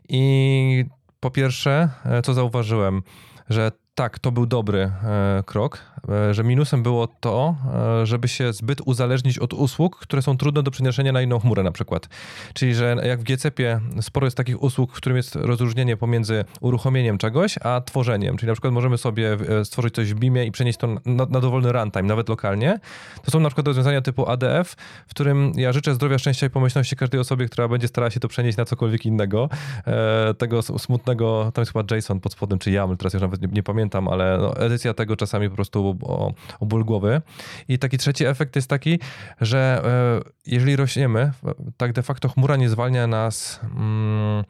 I 0.08 0.84
po 1.20 1.30
pierwsze, 1.30 1.88
co 2.24 2.34
zauważyłem, 2.34 3.02
że 3.48 3.70
tak, 3.94 4.18
to 4.18 4.32
był 4.32 4.46
dobry 4.46 4.80
e, 4.80 5.42
krok, 5.46 5.78
e, 6.08 6.34
że 6.34 6.44
minusem 6.44 6.82
było 6.82 7.06
to, 7.06 7.56
e, 8.02 8.06
żeby 8.06 8.28
się 8.28 8.52
zbyt 8.52 8.80
uzależnić 8.84 9.38
od 9.38 9.52
usług, 9.52 9.98
które 9.98 10.22
są 10.22 10.36
trudne 10.36 10.62
do 10.62 10.70
przeniesienia 10.70 11.12
na 11.12 11.22
inną 11.22 11.38
chmurę 11.38 11.62
na 11.62 11.72
przykład. 11.72 12.08
Czyli, 12.54 12.74
że 12.74 12.96
jak 13.04 13.20
w 13.20 13.22
GCP 13.22 13.80
sporo 14.00 14.26
jest 14.26 14.36
takich 14.36 14.62
usług, 14.62 14.92
w 14.92 14.96
którym 14.96 15.16
jest 15.16 15.36
rozróżnienie 15.36 15.96
pomiędzy 15.96 16.44
uruchomieniem 16.60 17.18
czegoś, 17.18 17.58
a 17.62 17.80
tworzeniem. 17.80 18.36
Czyli 18.36 18.48
na 18.48 18.54
przykład 18.54 18.72
możemy 18.72 18.98
sobie 18.98 19.36
stworzyć 19.64 19.94
coś 19.94 20.14
w 20.14 20.18
BIMie 20.18 20.46
i 20.46 20.52
przenieść 20.52 20.78
to 20.78 20.86
na, 20.86 21.26
na 21.26 21.40
dowolny 21.40 21.72
runtime, 21.72 22.02
nawet 22.02 22.28
lokalnie. 22.28 22.80
To 23.24 23.30
są 23.30 23.40
na 23.40 23.48
przykład 23.48 23.66
rozwiązania 23.66 24.00
typu 24.00 24.28
ADF, 24.28 24.74
w 25.06 25.10
którym 25.10 25.52
ja 25.56 25.72
życzę 25.72 25.94
zdrowia, 25.94 26.18
szczęścia 26.18 26.46
i 26.46 26.50
pomyślności 26.50 26.96
każdej 26.96 27.20
osobie, 27.20 27.46
która 27.46 27.68
będzie 27.68 27.88
starała 27.88 28.10
się 28.10 28.20
to 28.20 28.28
przenieść 28.28 28.58
na 28.58 28.64
cokolwiek 28.64 29.06
innego. 29.06 29.48
Tego 30.38 30.62
smutnego, 30.62 31.52
tam 31.54 31.62
jest 31.62 31.72
chyba 31.72 31.96
JSON 31.96 32.20
pod 32.20 32.32
spodem, 32.32 32.58
czy 32.58 32.70
YAML, 32.70 32.96
teraz 32.96 33.12
już 33.12 33.22
nawet 33.22 33.42
nie, 33.42 33.48
nie 33.48 33.62
pamiętam, 33.62 33.83
pamiętam, 33.84 34.08
ale 34.08 34.38
no, 34.38 34.56
edycja 34.56 34.94
tego 34.94 35.16
czasami 35.16 35.48
po 35.50 35.54
prostu 35.54 35.98
o, 36.02 36.32
o 36.60 36.66
ból 36.66 36.84
głowy. 36.84 37.22
I 37.68 37.78
taki 37.78 37.98
trzeci 37.98 38.24
efekt 38.26 38.56
jest 38.56 38.68
taki, 38.68 38.98
że 39.40 39.82
e, 39.84 40.30
jeżeli 40.46 40.76
rośniemy, 40.76 41.32
tak 41.76 41.92
de 41.92 42.02
facto 42.02 42.28
chmura 42.28 42.56
nie 42.56 42.68
zwalnia 42.68 43.06
nas. 43.06 43.60
Mm, 43.62 44.44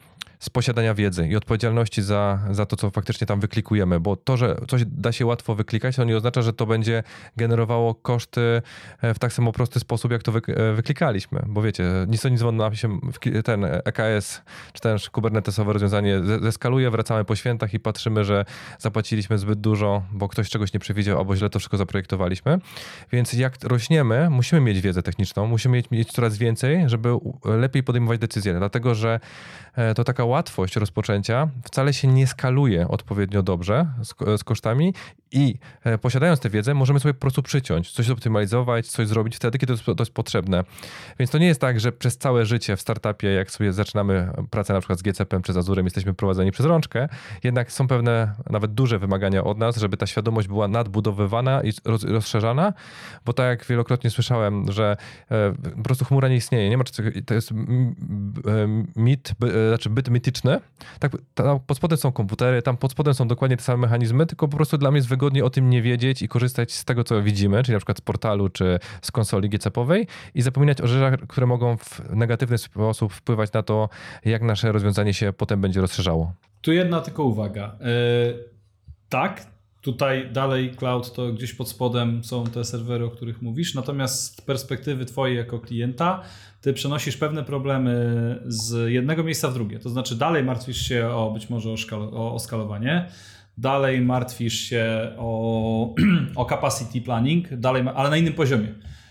z 0.45 0.51
posiadania 0.51 0.95
wiedzy 0.95 1.29
i 1.29 1.37
odpowiedzialności 1.37 2.03
za, 2.03 2.39
za 2.51 2.67
to, 2.67 2.77
co 2.77 2.91
faktycznie 2.91 3.27
tam 3.27 3.41
wyklikujemy, 3.41 4.01
bo 4.01 4.17
to, 4.17 4.37
że 4.37 4.57
coś 4.69 4.85
da 4.85 5.13
się 5.13 5.27
łatwo 5.27 5.55
wyklikać, 5.55 5.97
to 5.97 6.05
nie 6.05 6.17
oznacza, 6.17 6.43
że 6.43 6.53
to 6.53 6.67
będzie 6.67 7.03
generowało 7.37 7.95
koszty 7.95 8.63
e, 9.03 9.15
w 9.15 9.19
tak 9.19 9.33
samo 9.33 9.53
prosty 9.53 9.81
sposób, 9.81 10.13
jak 10.13 10.23
to 10.23 10.33
e, 10.33 10.73
wyklikaliśmy, 10.73 11.43
bo 11.47 11.63
wiecie, 11.63 11.85
nic 12.09 12.23
to 12.23 12.29
nic 12.29 12.43
nam 12.43 12.75
się 12.75 12.99
ten 13.45 13.65
EKS, 13.65 14.43
czy 14.73 14.81
też 14.81 15.11
kubernetesowe 15.11 15.73
rozwiązanie 15.73 16.21
zeskaluje, 16.43 16.91
wracamy 16.91 17.25
po 17.25 17.37
świętach 17.37 17.75
i 17.75 17.81
patrzymy, 17.81 18.25
że 18.25 18.45
zapłaciliśmy 18.79 19.39
zbyt 19.39 19.61
dużo, 19.61 20.03
bo 20.13 20.29
ktoś 20.29 20.49
czegoś 20.51 20.73
nie 20.73 20.81
przewidział, 20.81 21.19
albo 21.19 21.37
źle 21.37 21.51
to 21.51 21.59
wszystko 21.59 21.77
zaprojektowaliśmy, 21.77 22.59
więc 23.13 23.33
jak 23.33 23.55
rośniemy, 23.63 24.31
musimy 24.31 24.61
mieć 24.61 24.81
wiedzę 24.81 25.03
techniczną, 25.03 25.47
musimy 25.47 25.77
mieć, 25.77 25.91
mieć 25.91 26.13
coraz 26.13 26.39
więcej, 26.39 26.83
żeby 26.87 27.09
lepiej 27.45 27.83
podejmować 27.83 28.21
decyzje, 28.21 28.55
dlatego, 28.55 28.95
że 28.95 29.21
e, 29.75 29.95
to 29.95 30.05
taka 30.05 30.25
łatwość 30.35 30.77
rozpoczęcia 30.77 31.49
wcale 31.65 31.93
się 31.93 32.09
nie 32.09 32.27
skaluje 32.27 32.89
odpowiednio 32.89 33.43
dobrze 33.43 33.87
z, 34.03 34.41
z 34.41 34.45
kosztami 34.45 34.95
i 35.35 35.55
e, 35.85 35.99
posiadając 35.99 36.41
tę 36.41 36.51
wiedzę, 36.51 36.75
możemy 36.75 37.01
sobie 37.01 37.15
po 37.15 37.21
prostu 37.21 37.43
przyciąć, 37.43 37.91
coś 37.91 38.07
zoptymalizować, 38.07 38.87
coś 38.87 39.09
zrobić 39.09 39.37
wtedy, 39.37 39.59
kiedy 39.59 39.77
to 39.77 39.95
jest, 39.99 40.13
potrzebne. 40.13 40.65
Więc 41.19 41.31
to 41.31 41.39
nie 41.39 41.47
jest 41.47 41.61
tak, 41.61 41.81
że 41.81 41.93
przez 41.93 42.19
całe 42.19 42.47
życie 42.47 42.77
w 42.77 42.81
startupie, 42.81 43.29
jak 43.29 43.51
sobie 43.51 43.73
zaczynamy 43.73 44.33
pracę 44.51 44.73
na 44.73 44.81
przykład 44.81 44.99
z 44.99 45.03
GCP 45.03 45.41
przez 45.41 45.57
Azurem, 45.57 45.87
jesteśmy 45.87 46.15
prowadzeni 46.15 46.53
przez 46.53 46.67
rączkę, 46.67 47.09
jednak 47.45 47.73
są 47.73 47.89
pewne 47.89 48.35
nawet 48.51 48.75
duże 48.75 48.99
wymagania 48.99 49.45
od 49.45 49.59
nas, 49.59 49.77
żeby 49.77 49.97
ta 49.97 50.07
świadomość 50.07 50.49
była 50.49 50.69
nadbudowywana 50.69 51.63
i 51.63 51.73
roz, 51.85 52.05
rozszerzana, 52.05 52.73
bo 53.25 53.33
tak 53.33 53.47
jak 53.47 53.67
wielokrotnie 53.67 54.11
słyszałem, 54.11 54.73
że 54.73 54.97
e, 55.31 55.53
po 55.77 55.83
prostu 55.83 56.05
chmura 56.05 56.29
nie 56.29 56.37
istnieje, 56.37 56.71
nie 56.71 56.79
ma 56.79 56.85
to 57.27 57.35
jest 57.35 57.51
mit, 58.97 59.33
by, 59.39 59.69
znaczy 59.69 59.91
byt 59.91 60.11
tak, 60.99 61.13
tam 61.35 61.61
pod 61.61 61.77
spodem 61.77 61.99
są 61.99 62.13
komputery, 62.13 62.63
tam 62.63 62.77
pod 62.77 62.93
spodem 62.93 63.15
są 63.15 63.29
dokładnie 63.29 63.57
te 63.57 63.63
same 63.63 63.79
mechanizmy, 63.79 64.27
tylko 64.27 64.49
po 64.49 64.57
prostu 64.57 64.79
dla 64.79 64.91
mnie 64.91 64.99
jest 64.99 65.09
wygodnie 65.09 65.45
o 65.45 65.51
tym 65.51 65.71
nie 65.71 65.83
wiedzieć 65.83 66.23
i 66.23 66.29
korzystać 66.29 66.73
z 66.73 66.85
tego, 66.85 67.05
co 67.05 67.23
widzimy, 67.23 67.63
czyli 67.63 67.73
na 67.73 67.79
przykład 67.79 67.99
z 67.99 68.01
portalu 68.01 68.49
czy 68.49 68.79
z 69.03 69.11
konsoli 69.11 69.49
GCP-owej 69.49 70.07
i 70.35 70.43
zapominać 70.43 70.81
o 70.81 70.87
rzeczach, 70.87 71.21
które 71.29 71.47
mogą 71.47 71.77
w 71.77 72.01
negatywny 72.11 72.59
sposób 72.59 73.13
wpływać 73.13 73.53
na 73.53 73.63
to, 73.63 73.89
jak 74.25 74.43
nasze 74.43 74.73
rozwiązanie 74.73 75.15
się 75.15 75.33
potem 75.33 75.61
będzie 75.61 75.81
rozszerzało. 75.81 76.33
Tu 76.61 76.73
jedna 76.73 77.01
tylko 77.01 77.25
uwaga. 77.25 77.77
Yy, 77.81 78.45
tak, 79.09 79.47
tutaj 79.85 80.29
dalej 80.33 80.75
cloud 80.77 81.13
to 81.13 81.33
gdzieś 81.33 81.53
pod 81.53 81.69
spodem 81.69 82.25
są 82.25 82.45
te 82.45 82.65
serwery, 82.65 83.05
o 83.05 83.11
których 83.11 83.43
mówisz, 83.43 83.75
natomiast 83.75 84.37
z 84.37 84.41
perspektywy 84.41 85.05
twojej 85.05 85.37
jako 85.37 85.61
klienta, 85.61 86.23
ty 86.61 86.73
przenosisz 86.73 87.17
pewne 87.17 87.45
problemy 87.45 87.95
z 88.47 88.93
jednego 88.93 89.25
miejsca 89.25 89.49
w 89.49 89.55
drugie. 89.55 89.79
To 89.79 89.89
znaczy 89.89 90.15
dalej 90.15 90.45
martwisz 90.45 90.89
się 90.89 91.09
o 91.09 91.31
być 91.31 91.51
może 91.51 91.71
o, 91.71 91.77
szkalo, 91.77 92.11
o, 92.11 92.35
o 92.35 92.39
skalowanie, 92.39 93.09
dalej 93.59 94.01
martwisz 94.01 94.61
się 94.61 95.13
o, 95.19 95.95
o 96.37 96.45
capacity 96.45 97.01
planning, 97.01 97.55
dalej, 97.55 97.85
ale 97.95 98.11
na 98.11 98.17
innym 98.17 98.35
poziomie. 98.35 98.69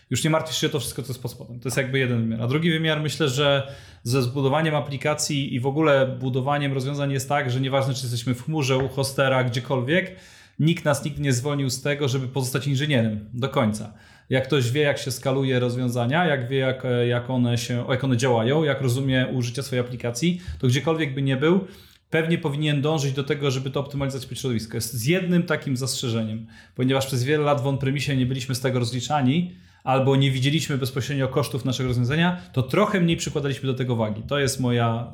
Już 0.10 0.24
nie 0.24 0.30
martwisz 0.30 0.58
się 0.58 0.68
o 0.68 0.70
to 0.70 0.80
wszystko, 0.80 1.02
co 1.02 1.08
jest 1.08 1.22
pod 1.22 1.32
spodem. 1.32 1.60
To 1.60 1.68
jest 1.68 1.78
jakby 1.78 2.00
jeden 2.00 2.22
wymiar. 2.22 2.42
A 2.42 2.48
drugi 2.48 2.72
wymiar 2.72 3.02
myślę, 3.02 3.30
że 3.30 3.74
ze 4.04 4.22
zbudowaniem 4.22 4.76
aplikacji 4.76 5.56
i 5.56 5.60
w 5.60 5.66
ogóle 5.66 6.18
budowaniem 6.20 6.74
rozwiązań 6.74 7.12
jest 7.12 7.30
tak, 7.30 7.52
że 7.52 7.62
nieważne, 7.62 7.94
czy 7.94 8.02
jesteśmy 8.02 8.36
w 8.36 8.44
chmurze, 8.44 8.78
u 8.78 8.88
hostera, 8.88 9.44
gdziekolwiek, 9.44 10.16
nikt 10.60 10.86
nas 10.86 11.06
nigdy 11.06 11.22
nie 11.22 11.34
zwolnił 11.34 11.70
z 11.70 11.82
tego, 11.82 12.08
żeby 12.08 12.28
pozostać 12.28 12.68
inżynierem 12.68 13.30
do 13.34 13.50
końca. 13.50 13.94
Jak 14.30 14.44
ktoś 14.48 14.72
wie, 14.72 14.82
jak 14.82 14.98
się 14.98 15.12
skaluje 15.12 15.60
rozwiązania, 15.60 16.26
jak 16.26 16.48
wie, 16.48 16.58
jak, 16.58 16.84
jak, 17.08 17.30
one, 17.30 17.58
się, 17.58 17.86
jak 17.90 18.04
one 18.04 18.18
działają, 18.18 18.64
jak 18.64 18.82
rozumie 18.82 19.28
użycie 19.34 19.64
swojej 19.64 19.86
aplikacji, 19.86 20.42
to 20.60 20.68
gdziekolwiek 20.68 21.14
by 21.14 21.22
nie 21.22 21.38
był, 21.38 21.68
pewnie 22.10 22.38
powinien 22.38 22.82
dążyć 22.82 23.14
do 23.14 23.24
tego, 23.24 23.52
żeby 23.52 23.70
to 23.70 23.80
optymalizować 23.80 24.26
pod 24.26 24.40
środowisko. 24.40 24.78
Jest 24.78 24.94
z 24.94 25.06
jednym 25.06 25.44
takim 25.44 25.78
zastrzeżeniem, 25.78 26.48
ponieważ 26.76 27.06
przez 27.06 27.24
wiele 27.24 27.44
lat 27.44 27.62
w 27.62 27.68
on-premisie 27.68 28.18
nie 28.18 28.26
byliśmy 28.26 28.56
z 28.56 28.60
tego 28.60 28.80
rozliczani, 28.80 29.56
albo 29.84 30.16
nie 30.16 30.32
widzieliśmy 30.32 30.78
bezpośrednio 30.78 31.28
kosztów 31.28 31.66
naszego 31.66 31.90
rozwiązania, 31.90 32.42
to 32.54 32.64
trochę 32.64 33.02
mniej 33.02 33.18
przykładaliśmy 33.18 33.68
do 33.68 33.74
tego 33.74 33.96
wagi. 33.96 34.24
To 34.28 34.40
jest 34.40 34.60
moja, 34.60 35.12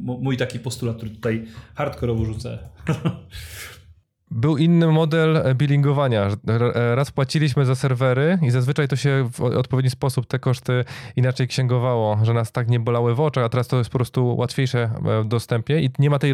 mój 0.00 0.36
taki 0.36 0.58
postulat, 0.58 0.96
który 0.96 1.10
tutaj 1.10 1.44
hardkorowo 1.74 2.24
rzucę. 2.24 2.58
był 4.30 4.56
inny 4.56 4.86
model 4.86 5.54
billingowania. 5.54 6.28
Raz 6.94 7.10
płaciliśmy 7.10 7.66
za 7.66 7.74
serwery 7.74 8.38
i 8.42 8.50
zazwyczaj 8.50 8.88
to 8.88 8.96
się 8.96 9.28
w 9.32 9.40
odpowiedni 9.40 9.90
sposób 9.90 10.26
te 10.26 10.38
koszty 10.38 10.84
inaczej 11.16 11.48
księgowało, 11.48 12.18
że 12.22 12.34
nas 12.34 12.52
tak 12.52 12.68
nie 12.68 12.80
bolały 12.80 13.14
w 13.14 13.20
oczach, 13.20 13.44
a 13.44 13.48
teraz 13.48 13.68
to 13.68 13.78
jest 13.78 13.90
po 13.90 13.98
prostu 13.98 14.36
łatwiejsze 14.36 14.90
w 15.22 15.28
dostępie 15.28 15.80
i 15.80 15.90
nie 15.98 16.10
ma 16.10 16.18
tej 16.18 16.32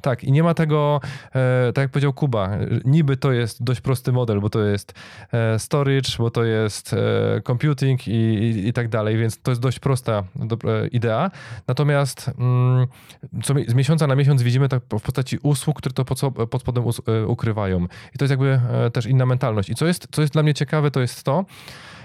tak, 0.00 0.24
i 0.24 0.32
nie 0.32 0.42
ma 0.42 0.54
tego, 0.54 1.00
e, 1.34 1.72
tak 1.72 1.82
jak 1.82 1.90
powiedział 1.90 2.12
Kuba, 2.12 2.50
niby 2.84 3.16
to 3.16 3.32
jest 3.32 3.64
dość 3.64 3.80
prosty 3.80 4.12
model, 4.12 4.40
bo 4.40 4.50
to 4.50 4.60
jest 4.60 4.94
e, 5.32 5.58
storage, 5.58 6.10
bo 6.18 6.30
to 6.30 6.44
jest 6.44 6.92
e, 6.92 7.40
computing 7.46 8.08
i, 8.08 8.10
i, 8.10 8.68
i, 8.68 8.72
tak 8.72 8.88
dalej, 8.88 9.16
więc 9.16 9.42
to 9.42 9.50
jest 9.50 9.60
dość 9.60 9.78
prosta 9.78 10.24
idea. 10.92 11.30
Natomiast 11.68 12.30
mm, 12.38 12.86
co 13.42 13.54
z 13.68 13.74
miesiąca 13.74 14.06
na 14.06 14.14
miesiąc 14.14 14.42
widzimy 14.42 14.68
tak 14.68 14.82
w 14.82 15.02
postaci 15.02 15.38
usług, 15.42 15.78
które 15.78 15.92
to 15.92 16.04
pod, 16.04 16.20
pod 16.50 16.62
spodem 16.62 16.84
ukrywają. 17.26 17.86
I 18.14 18.18
to 18.18 18.24
jest 18.24 18.30
jakby 18.30 18.60
też 18.92 19.06
inna 19.06 19.26
mentalność. 19.26 19.70
I 19.70 19.74
co 19.74 19.86
jest, 19.86 20.08
co 20.10 20.20
jest 20.22 20.32
dla 20.32 20.42
mnie 20.42 20.54
ciekawe, 20.54 20.90
to 20.90 21.00
jest 21.00 21.22
to, 21.22 21.44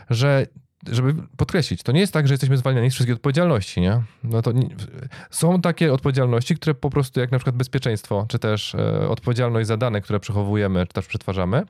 że 0.10 0.46
żeby 0.92 1.14
podkreślić, 1.38 1.84
to 1.84 1.92
nie 1.92 2.00
jest 2.00 2.14
tak, 2.14 2.28
że 2.28 2.34
jesteśmy 2.34 2.58
zwalniani 2.58 2.92
z 2.92 2.94
wszystkich 2.94 3.16
odpowiedzialności, 3.16 3.82
nie? 3.82 4.02
No 4.24 4.42
to 4.42 4.52
nie, 4.52 4.68
są 5.32 5.62
takie 5.62 5.94
odpowiedzialności, 5.94 6.56
które 6.56 6.74
po 6.74 6.90
prostu, 6.90 7.20
jak 7.20 7.32
na 7.32 7.38
przykład 7.38 7.56
bezpieczeństwo, 7.56 8.26
czy 8.30 8.40
też 8.40 8.76
e, 8.76 9.10
odpowiedzialność 9.10 9.68
za 9.68 9.78
dane, 9.78 10.02
które 10.02 10.20
przechowujemy, 10.20 10.88
czy 10.88 10.94
też 10.94 11.08
przetwarzamy, 11.08 11.64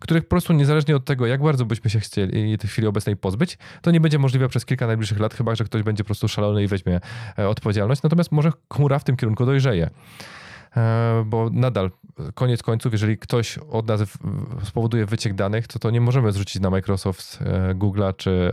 których 0.00 0.24
po 0.24 0.30
prostu 0.30 0.52
niezależnie 0.52 0.96
od 0.96 1.04
tego, 1.04 1.26
jak 1.26 1.42
bardzo 1.42 1.64
byśmy 1.64 1.90
się 1.90 2.00
chcieli 2.00 2.56
w 2.58 2.66
chwili 2.66 2.88
obecnej 2.88 3.16
pozbyć, 3.16 3.58
to 3.82 3.90
nie 3.90 4.00
będzie 4.00 4.18
możliwe 4.18 4.48
przez 4.48 4.64
kilka 4.64 4.86
najbliższych 4.86 5.20
lat, 5.20 5.34
chyba 5.34 5.54
że 5.54 5.64
ktoś 5.64 5.82
będzie 5.82 6.04
po 6.04 6.06
prostu 6.06 6.28
szalony 6.28 6.62
i 6.62 6.66
weźmie 6.66 7.00
e, 7.38 7.48
odpowiedzialność. 7.48 8.02
Natomiast 8.02 8.32
może 8.32 8.52
chmura 8.72 8.98
w 8.98 9.04
tym 9.04 9.16
kierunku 9.16 9.46
dojrzeje. 9.46 9.90
E, 10.76 11.24
bo 11.26 11.50
nadal 11.52 11.90
koniec 12.34 12.62
końców, 12.62 12.92
jeżeli 12.92 13.18
ktoś 13.18 13.58
od 13.58 13.88
nas 13.88 14.02
spowoduje 14.62 15.06
wyciek 15.06 15.34
danych, 15.34 15.66
to 15.66 15.78
to 15.78 15.90
nie 15.90 16.00
możemy 16.00 16.32
zrzucić 16.32 16.62
na 16.62 16.70
Microsoft, 16.70 17.38
e, 17.40 17.74
Google'a 17.74 18.16
czy, 18.16 18.50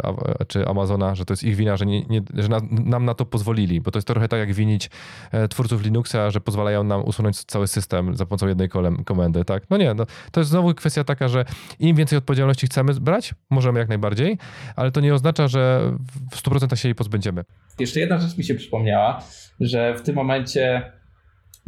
czy 0.47 0.67
Amazona, 0.67 1.15
że 1.15 1.25
to 1.25 1.33
jest 1.33 1.43
ich 1.43 1.55
wina, 1.55 1.77
że, 1.77 1.85
nie, 1.85 2.05
nie, 2.05 2.21
że 2.33 2.47
nam 2.71 3.05
na 3.05 3.13
to 3.13 3.25
pozwolili, 3.25 3.81
bo 3.81 3.91
to 3.91 3.97
jest 3.97 4.07
trochę 4.07 4.27
tak 4.27 4.39
jak 4.39 4.53
winić 4.53 4.89
e, 5.31 5.47
twórców 5.47 5.83
Linuxa, 5.83 6.31
że 6.31 6.41
pozwalają 6.41 6.83
nam 6.83 7.03
usunąć 7.05 7.43
cały 7.43 7.67
system 7.67 8.15
za 8.15 8.25
pomocą 8.25 8.47
jednej 8.47 8.69
komendy, 9.05 9.45
tak? 9.45 9.63
No 9.69 9.77
nie, 9.77 9.93
no, 9.93 10.05
to 10.31 10.39
jest 10.39 10.49
znowu 10.49 10.73
kwestia 10.73 11.03
taka, 11.03 11.27
że 11.27 11.45
im 11.79 11.95
więcej 11.95 12.17
odpowiedzialności 12.17 12.67
chcemy 12.67 12.93
brać, 12.93 13.33
możemy 13.49 13.79
jak 13.79 13.89
najbardziej, 13.89 14.37
ale 14.75 14.91
to 14.91 15.01
nie 15.01 15.13
oznacza, 15.13 15.47
że 15.47 15.91
w 16.31 16.37
100% 16.43 16.75
się 16.75 16.87
jej 16.87 16.95
pozbędziemy. 16.95 17.43
Jeszcze 17.79 17.99
jedna 17.99 18.19
rzecz 18.19 18.37
mi 18.37 18.43
się 18.43 18.55
przypomniała, 18.55 19.23
że 19.59 19.95
w 19.95 20.01
tym 20.01 20.15
momencie 20.15 20.91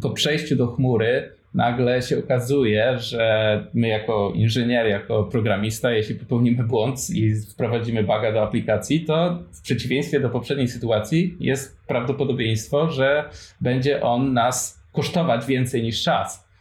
po 0.01 0.09
przejściu 0.09 0.55
do 0.55 0.67
chmury 0.67 1.31
nagle 1.53 2.01
się 2.01 2.19
okazuje, 2.19 2.99
że 2.99 3.65
my 3.73 3.87
jako 3.87 4.31
inżynier, 4.35 4.87
jako 4.87 5.23
programista, 5.23 5.91
jeśli 5.91 6.15
popełnimy 6.15 6.63
błąd 6.63 7.09
i 7.09 7.35
wprowadzimy 7.35 8.03
baga 8.03 8.31
do 8.31 8.43
aplikacji, 8.43 9.05
to 9.05 9.39
w 9.51 9.61
przeciwieństwie 9.61 10.19
do 10.19 10.29
poprzedniej 10.29 10.67
sytuacji 10.67 11.37
jest 11.39 11.77
prawdopodobieństwo, 11.87 12.91
że 12.91 13.29
będzie 13.61 14.01
on 14.01 14.33
nas 14.33 14.83
kosztować 14.91 15.45
więcej 15.45 15.83
niż 15.83 16.03
czas. 16.03 16.51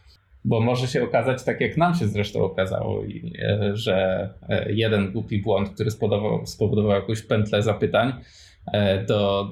Bo 0.45 0.59
może 0.59 0.87
się 0.87 1.03
okazać, 1.03 1.43
tak 1.43 1.61
jak 1.61 1.77
nam 1.77 1.95
się 1.95 2.07
zresztą 2.07 2.43
okazało, 2.43 3.03
e, 3.03 3.75
że 3.75 4.29
e, 4.49 4.73
jeden 4.73 5.11
głupi 5.11 5.41
błąd, 5.41 5.69
który 5.69 5.91
spowodował, 5.91 6.45
spowodował 6.45 6.91
jakąś 6.91 7.21
pętlę 7.21 7.61
zapytań, 7.61 8.13
do, 9.07 9.49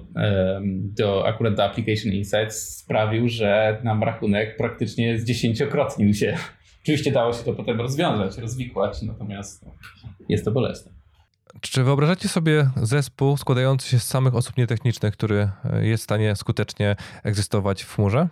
do 0.97 1.27
akurat 1.27 1.55
do 1.55 1.63
Application 1.63 2.13
Insights 2.13 2.77
sprawił, 2.77 3.29
że 3.29 3.81
nam 3.83 4.03
rachunek 4.03 4.57
praktycznie 4.57 5.19
zdziesięciokrotnił 5.19 6.13
się. 6.13 6.37
Oczywiście 6.83 7.11
dało 7.11 7.33
się 7.33 7.43
to 7.43 7.53
potem 7.53 7.81
rozwiązać, 7.81 8.37
rozwikłać, 8.37 9.01
natomiast 9.01 9.65
no, 9.65 9.71
jest 10.29 10.45
to 10.45 10.51
bolesne. 10.51 10.91
Czy 11.61 11.83
wyobrażacie 11.83 12.29
sobie 12.29 12.69
zespół 12.75 13.37
składający 13.37 13.89
się 13.89 13.99
z 13.99 14.03
samych 14.03 14.35
osób 14.35 14.57
nietechnicznych, 14.57 15.13
który 15.13 15.49
e, 15.73 15.87
jest 15.87 16.03
w 16.03 16.03
stanie 16.03 16.35
skutecznie 16.35 16.95
egzystować 17.23 17.83
w 17.83 17.95
chmurze? 17.95 18.27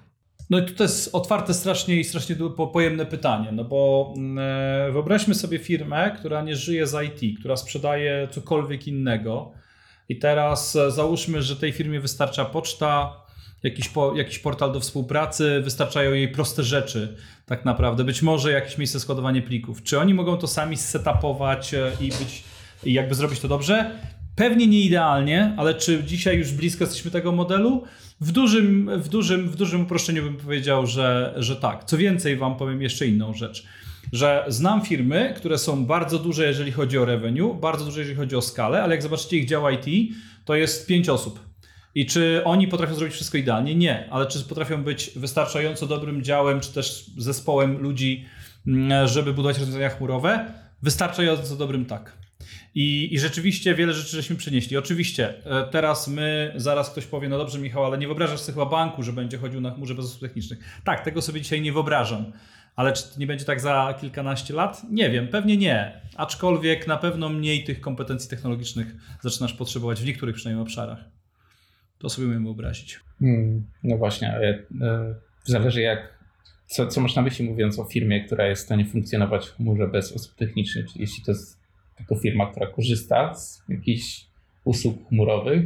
No 0.49 0.59
i 0.59 0.65
to 0.65 0.83
jest 0.83 1.15
otwarte 1.15 1.53
strasznie 1.53 1.95
i 1.95 2.03
strasznie 2.03 2.35
pojemne 2.73 3.05
pytanie, 3.05 3.51
no 3.51 3.63
bo 3.63 4.13
mm, 4.17 4.39
e, 4.89 4.91
wyobraźmy 4.91 5.35
sobie 5.35 5.59
firmę, 5.59 6.11
która 6.19 6.41
nie 6.41 6.55
żyje 6.55 6.87
z 6.87 6.95
IT, 7.05 7.39
która 7.39 7.55
sprzedaje 7.55 8.27
cokolwiek 8.31 8.87
innego, 8.87 9.51
i 10.09 10.19
teraz 10.19 10.75
e, 10.75 10.91
załóżmy, 10.91 11.41
że 11.41 11.55
tej 11.55 11.71
firmie 11.71 11.99
wystarcza 11.99 12.45
poczta, 12.45 13.13
jakiś, 13.63 13.89
po, 13.89 14.15
jakiś 14.15 14.39
portal 14.39 14.71
do 14.71 14.79
współpracy, 14.79 15.61
wystarczają 15.63 16.13
jej 16.13 16.27
proste 16.27 16.63
rzeczy, 16.63 17.17
tak 17.45 17.65
naprawdę. 17.65 18.03
Być 18.03 18.21
może 18.21 18.51
jakieś 18.51 18.77
miejsce 18.77 18.99
składowania 18.99 19.41
plików. 19.41 19.83
Czy 19.83 19.99
oni 19.99 20.13
mogą 20.13 20.37
to 20.37 20.47
sami 20.47 20.77
setupować 20.77 21.73
e, 21.73 21.91
i 22.01 22.07
być 22.07 22.43
i 22.83 22.93
jakby 22.93 23.15
zrobić 23.15 23.39
to 23.39 23.47
dobrze? 23.47 23.91
Pewnie 24.35 24.67
nie 24.67 24.81
idealnie, 24.81 25.53
ale 25.57 25.73
czy 25.73 26.03
dzisiaj 26.03 26.37
już 26.37 26.51
blisko 26.51 26.83
jesteśmy 26.83 27.11
tego 27.11 27.31
modelu? 27.31 27.83
W 28.21 28.31
dużym, 28.31 28.89
w 29.01 29.09
dużym, 29.09 29.49
w 29.49 29.55
dużym 29.55 29.81
uproszczeniu 29.81 30.23
bym 30.23 30.37
powiedział, 30.37 30.87
że, 30.87 31.33
że 31.37 31.55
tak. 31.55 31.83
Co 31.83 31.97
więcej, 31.97 32.37
wam 32.37 32.57
powiem 32.57 32.81
jeszcze 32.81 33.07
inną 33.07 33.33
rzecz 33.33 33.65
że 34.11 34.45
znam 34.47 34.81
firmy, 34.81 35.33
które 35.37 35.57
są 35.57 35.85
bardzo 35.85 36.19
duże, 36.19 36.47
jeżeli 36.47 36.71
chodzi 36.71 36.97
o 36.97 37.05
revenue, 37.05 37.53
bardzo 37.53 37.85
duże, 37.85 37.99
jeżeli 37.99 38.17
chodzi 38.17 38.35
o 38.35 38.41
skalę, 38.41 38.83
ale 38.83 38.95
jak 38.95 39.03
zobaczycie 39.03 39.37
ich 39.37 39.47
dział 39.47 39.63
IT, 39.69 40.13
to 40.45 40.55
jest 40.55 40.87
pięć 40.87 41.09
osób. 41.09 41.47
I 41.95 42.05
czy 42.05 42.41
oni 42.45 42.67
potrafią 42.67 42.95
zrobić 42.95 43.15
wszystko 43.15 43.37
idealnie? 43.37 43.75
Nie, 43.75 44.07
ale 44.11 44.25
czy 44.25 44.39
potrafią 44.39 44.83
być 44.83 45.11
wystarczająco 45.15 45.87
dobrym 45.87 46.23
działem, 46.23 46.59
czy 46.59 46.73
też 46.73 47.05
zespołem 47.17 47.77
ludzi, 47.77 48.25
mm, 48.67 49.07
żeby 49.07 49.33
budować 49.33 49.57
rozwiązania 49.57 49.89
chmurowe? 49.89 50.53
Wystarczająco 50.81 51.55
dobrym 51.55 51.85
tak. 51.85 52.17
I, 52.75 53.13
I 53.13 53.19
rzeczywiście 53.19 53.75
wiele 53.75 53.93
rzeczy 53.93 54.15
żeśmy 54.15 54.35
przenieśli. 54.35 54.77
Oczywiście, 54.77 55.45
e, 55.45 55.67
teraz 55.71 56.07
my, 56.07 56.53
zaraz 56.55 56.89
ktoś 56.89 57.05
powie, 57.05 57.29
no 57.29 57.37
dobrze 57.37 57.59
Michał, 57.59 57.85
ale 57.85 57.97
nie 57.97 58.07
wyobrażasz 58.07 58.39
sobie 58.39 58.53
chyba 58.53 58.65
banku, 58.65 59.03
że 59.03 59.13
będzie 59.13 59.37
chodził 59.37 59.61
na 59.61 59.71
chmurze 59.71 59.95
bez 59.95 60.05
osób 60.05 60.21
technicznych. 60.21 60.59
Tak, 60.83 61.03
tego 61.03 61.21
sobie 61.21 61.41
dzisiaj 61.41 61.61
nie 61.61 61.73
wyobrażam. 61.73 62.31
Ale 62.77 62.93
czy 62.93 63.03
to 63.03 63.19
nie 63.19 63.27
będzie 63.27 63.45
tak 63.45 63.61
za 63.61 63.93
kilkanaście 64.01 64.53
lat? 64.53 64.81
Nie 64.91 65.09
wiem, 65.09 65.27
pewnie 65.27 65.57
nie. 65.57 66.01
Aczkolwiek 66.15 66.87
na 66.87 66.97
pewno 66.97 67.29
mniej 67.29 67.63
tych 67.63 67.81
kompetencji 67.81 68.29
technologicznych 68.29 68.95
zaczynasz 69.21 69.53
potrzebować 69.53 70.01
w 70.01 70.05
niektórych 70.05 70.35
przynajmniej 70.35 70.63
obszarach. 70.63 70.99
To 71.97 72.09
sobie 72.09 72.27
umiem 72.27 72.43
wyobrazić. 72.43 72.99
Hmm, 73.19 73.67
no 73.83 73.97
właśnie, 73.97 74.33
ale 74.33 74.47
e, 74.81 75.15
zależy 75.43 75.81
jak, 75.81 76.19
co, 76.65 76.87
co 76.87 77.01
masz 77.01 77.15
myśli 77.15 77.49
mówiąc 77.49 77.79
o 77.79 77.85
firmie, 77.85 78.25
która 78.25 78.45
jest 78.45 78.61
w 78.61 78.65
stanie 78.65 78.85
funkcjonować 78.85 79.47
w 79.47 79.55
chmurze 79.55 79.87
bez 79.87 80.13
osób 80.13 80.35
technicznych. 80.35 80.95
Jeśli 80.95 81.23
to 81.23 81.31
jest 81.31 81.59
tylko 81.95 82.15
firma, 82.15 82.51
która 82.51 82.67
korzysta 82.67 83.33
z 83.33 83.63
jakichś 83.69 84.25
usług 84.63 85.07
chmurowych, 85.07 85.63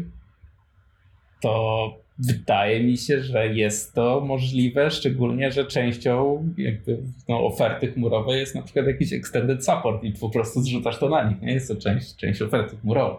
to 1.41 2.00
Wydaje 2.27 2.83
mi 2.83 2.97
się, 2.97 3.23
że 3.23 3.47
jest 3.47 3.93
to 3.93 4.21
możliwe, 4.25 4.91
szczególnie, 4.91 5.51
że 5.51 5.65
częścią 5.65 6.43
jakby 6.57 6.97
no, 7.29 7.45
oferty 7.45 7.91
chmurowej 7.91 8.39
jest 8.39 8.55
na 8.55 8.61
przykład 8.61 8.87
jakiś 8.87 9.13
extended 9.13 9.65
support 9.65 10.03
i 10.03 10.11
po 10.11 10.29
prostu 10.29 10.61
zrzucasz 10.61 10.99
to 10.99 11.09
na 11.09 11.23
nich. 11.23 11.41
Nie 11.41 11.53
jest 11.53 11.67
to 11.67 11.75
część, 11.75 12.15
część 12.15 12.41
oferty 12.41 12.77
chmurowej. 12.77 13.17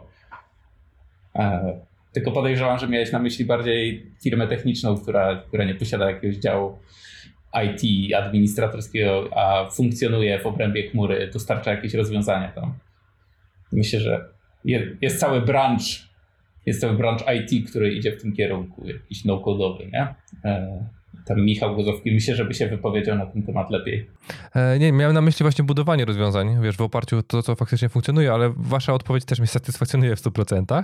E, 1.37 1.77
tylko 2.13 2.33
podejrzewam, 2.33 2.79
że 2.79 2.89
miałeś 2.89 3.13
na 3.13 3.19
myśli 3.19 3.45
bardziej 3.45 4.07
firmę 4.23 4.47
techniczną, 4.47 4.99
która, 4.99 5.43
która 5.49 5.65
nie 5.65 5.75
posiada 5.75 6.11
jakiegoś 6.11 6.37
działu 6.37 6.79
IT 7.65 8.15
administratorskiego, 8.15 9.29
a 9.37 9.71
funkcjonuje 9.71 10.39
w 10.39 10.47
obrębie 10.47 10.91
chmury, 10.91 11.31
dostarcza 11.33 11.71
jakieś 11.71 11.95
rozwiązania 11.95 12.53
tam. 12.53 12.75
Myślę, 13.73 14.01
że 14.01 14.29
jest 15.01 15.21
cały 15.21 15.41
branch 15.41 16.12
jest 16.67 16.81
cały 16.81 16.97
branch 16.97 17.21
IT, 17.37 17.71
który 17.71 17.95
idzie 17.95 18.13
w 18.13 18.23
tym 18.23 18.33
kierunku, 18.33 18.87
jakiś 18.89 19.25
no-codowy, 19.25 19.87
nie? 19.93 20.15
Tam 21.25 21.41
Michał 21.41 21.77
Gozowski, 21.77 22.13
myślę, 22.13 22.35
żeby 22.35 22.55
się 22.55 22.69
wypowiedział 22.69 23.19
na 23.19 23.27
ten 23.27 23.43
temat 23.43 23.71
lepiej. 23.71 24.07
E, 24.55 24.79
nie, 24.79 24.93
miałem 24.93 25.15
na 25.15 25.21
myśli 25.21 25.45
właśnie 25.45 25.65
budowanie 25.65 26.05
rozwiązań, 26.05 26.63
wiesz, 26.63 26.77
w 26.77 26.81
oparciu 26.81 27.19
o 27.19 27.23
to, 27.23 27.43
co 27.43 27.57
faktycznie 27.57 27.89
funkcjonuje, 27.89 28.33
ale 28.33 28.53
wasza 28.57 28.93
odpowiedź 28.93 29.25
też 29.25 29.39
mnie 29.39 29.47
satysfakcjonuje 29.47 30.17
w 30.17 30.23
100%. 30.23 30.83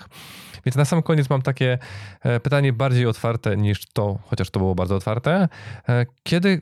Więc 0.64 0.76
na 0.76 0.84
sam 0.84 1.02
koniec 1.02 1.30
mam 1.30 1.42
takie 1.42 1.78
e, 2.22 2.40
pytanie 2.40 2.72
bardziej 2.72 3.06
otwarte 3.06 3.56
niż 3.56 3.86
to, 3.92 4.18
chociaż 4.26 4.50
to 4.50 4.60
było 4.60 4.74
bardzo 4.74 4.96
otwarte. 4.96 5.48
E, 5.88 6.06
kiedy, 6.22 6.60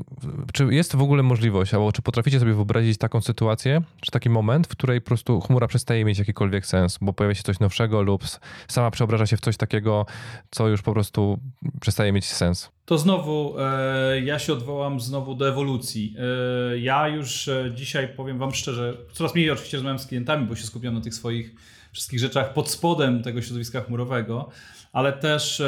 czy 0.52 0.66
jest 0.70 0.96
w 0.96 1.02
ogóle 1.02 1.22
możliwość, 1.22 1.74
albo 1.74 1.92
czy 1.92 2.02
potraficie 2.02 2.40
sobie 2.40 2.54
wyobrazić 2.54 2.98
taką 2.98 3.20
sytuację, 3.20 3.82
czy 4.00 4.10
taki 4.10 4.30
moment, 4.30 4.66
w 4.66 4.70
której 4.70 5.00
po 5.00 5.06
prostu 5.06 5.40
chmura 5.40 5.66
przestaje 5.66 6.04
mieć 6.04 6.18
jakikolwiek 6.18 6.66
sens, 6.66 6.98
bo 7.00 7.12
pojawia 7.12 7.34
się 7.34 7.42
coś 7.42 7.60
nowszego 7.60 8.02
lub 8.02 8.24
sama 8.68 8.90
przeobraża 8.90 9.26
się 9.26 9.36
w 9.36 9.40
coś 9.40 9.56
takiego, 9.56 10.06
co 10.50 10.68
już 10.68 10.82
po 10.82 10.92
prostu 10.92 11.38
przestaje 11.80 12.12
mieć 12.12 12.24
sens? 12.24 12.75
To 12.86 12.98
znowu 12.98 13.54
e, 13.58 14.20
ja 14.20 14.38
się 14.38 14.52
odwołam 14.52 15.00
znowu 15.00 15.34
do 15.34 15.48
ewolucji. 15.48 16.14
E, 16.18 16.78
ja 16.78 17.08
już 17.08 17.48
e, 17.48 17.72
dzisiaj 17.74 18.08
powiem 18.08 18.38
Wam 18.38 18.54
szczerze, 18.54 18.96
coraz 19.12 19.34
mniej 19.34 19.50
oczywiście 19.50 19.76
rozmawiam 19.76 19.98
z 19.98 20.06
klientami, 20.06 20.46
bo 20.46 20.56
się 20.56 20.64
skupiam 20.64 20.94
na 20.94 21.00
tych 21.00 21.14
swoich 21.14 21.54
wszystkich 21.92 22.20
rzeczach 22.20 22.52
pod 22.52 22.70
spodem 22.70 23.22
tego 23.22 23.42
środowiska 23.42 23.80
chmurowego, 23.80 24.48
ale 24.92 25.12
też 25.12 25.62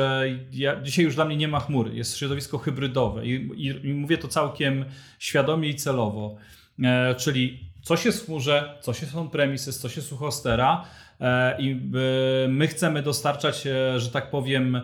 ja, 0.52 0.81
dzisiaj 0.81 1.04
już 1.04 1.14
dla 1.14 1.24
mnie 1.24 1.37
nie 1.37 1.48
ma 1.48 1.61
chmury, 1.61 1.96
jest 1.96 2.16
środowisko 2.16 2.59
hybrydowe 2.59 3.26
i, 3.26 3.31
i, 3.57 3.87
i 3.87 3.94
mówię 3.94 4.18
to 4.18 4.28
całkiem 4.28 4.85
świadomie 5.18 5.68
i 5.68 5.74
celowo, 5.74 6.37
czyli 7.18 7.61
coś 7.83 8.04
jest 8.04 8.22
w 8.22 8.26
chmurze, 8.26 8.78
coś 8.81 9.02
jest 9.02 9.14
on-premises, 9.14 9.78
coś 9.78 9.96
jest 9.96 10.12
u 10.12 10.16
hostera, 10.16 10.85
i 11.59 11.70
e, 12.44 12.48
my 12.48 12.68
chcemy 12.68 13.02
dostarczać, 13.02 13.66
e, 13.66 14.00
że 14.00 14.11
tak 14.11 14.31
powiem, 14.31 14.81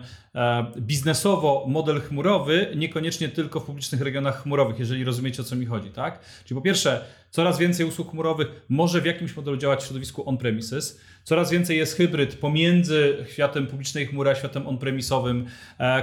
biznesowo 0.77 1.65
model 1.67 2.01
chmurowy, 2.01 2.67
niekoniecznie 2.75 3.29
tylko 3.29 3.59
w 3.59 3.65
publicznych 3.65 4.01
regionach 4.01 4.43
chmurowych, 4.43 4.79
jeżeli 4.79 5.03
rozumiecie 5.03 5.41
o 5.41 5.45
co 5.45 5.55
mi 5.55 5.65
chodzi, 5.65 5.89
tak? 5.89 6.19
Czyli 6.45 6.55
po 6.55 6.61
pierwsze, 6.61 7.05
coraz 7.31 7.59
więcej 7.59 7.85
usług 7.85 8.11
chmurowych 8.11 8.47
może 8.69 9.01
w 9.01 9.05
jakimś 9.05 9.35
modelu 9.35 9.57
działać 9.57 9.83
w 9.83 9.85
środowisku 9.85 10.29
on-premises, 10.29 10.99
coraz 11.23 11.51
więcej 11.51 11.77
jest 11.77 11.97
hybryd 11.97 12.35
pomiędzy 12.35 13.25
światem 13.29 13.67
publicznej 13.67 14.05
chmury 14.05 14.29
a 14.29 14.35
światem 14.35 14.67
on-premisowym, 14.67 15.45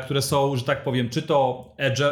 które 0.05 0.23
są, 0.23 0.57
że 0.57 0.65
tak 0.65 0.85
powiem, 0.85 1.09
czy 1.09 1.23
to 1.23 1.69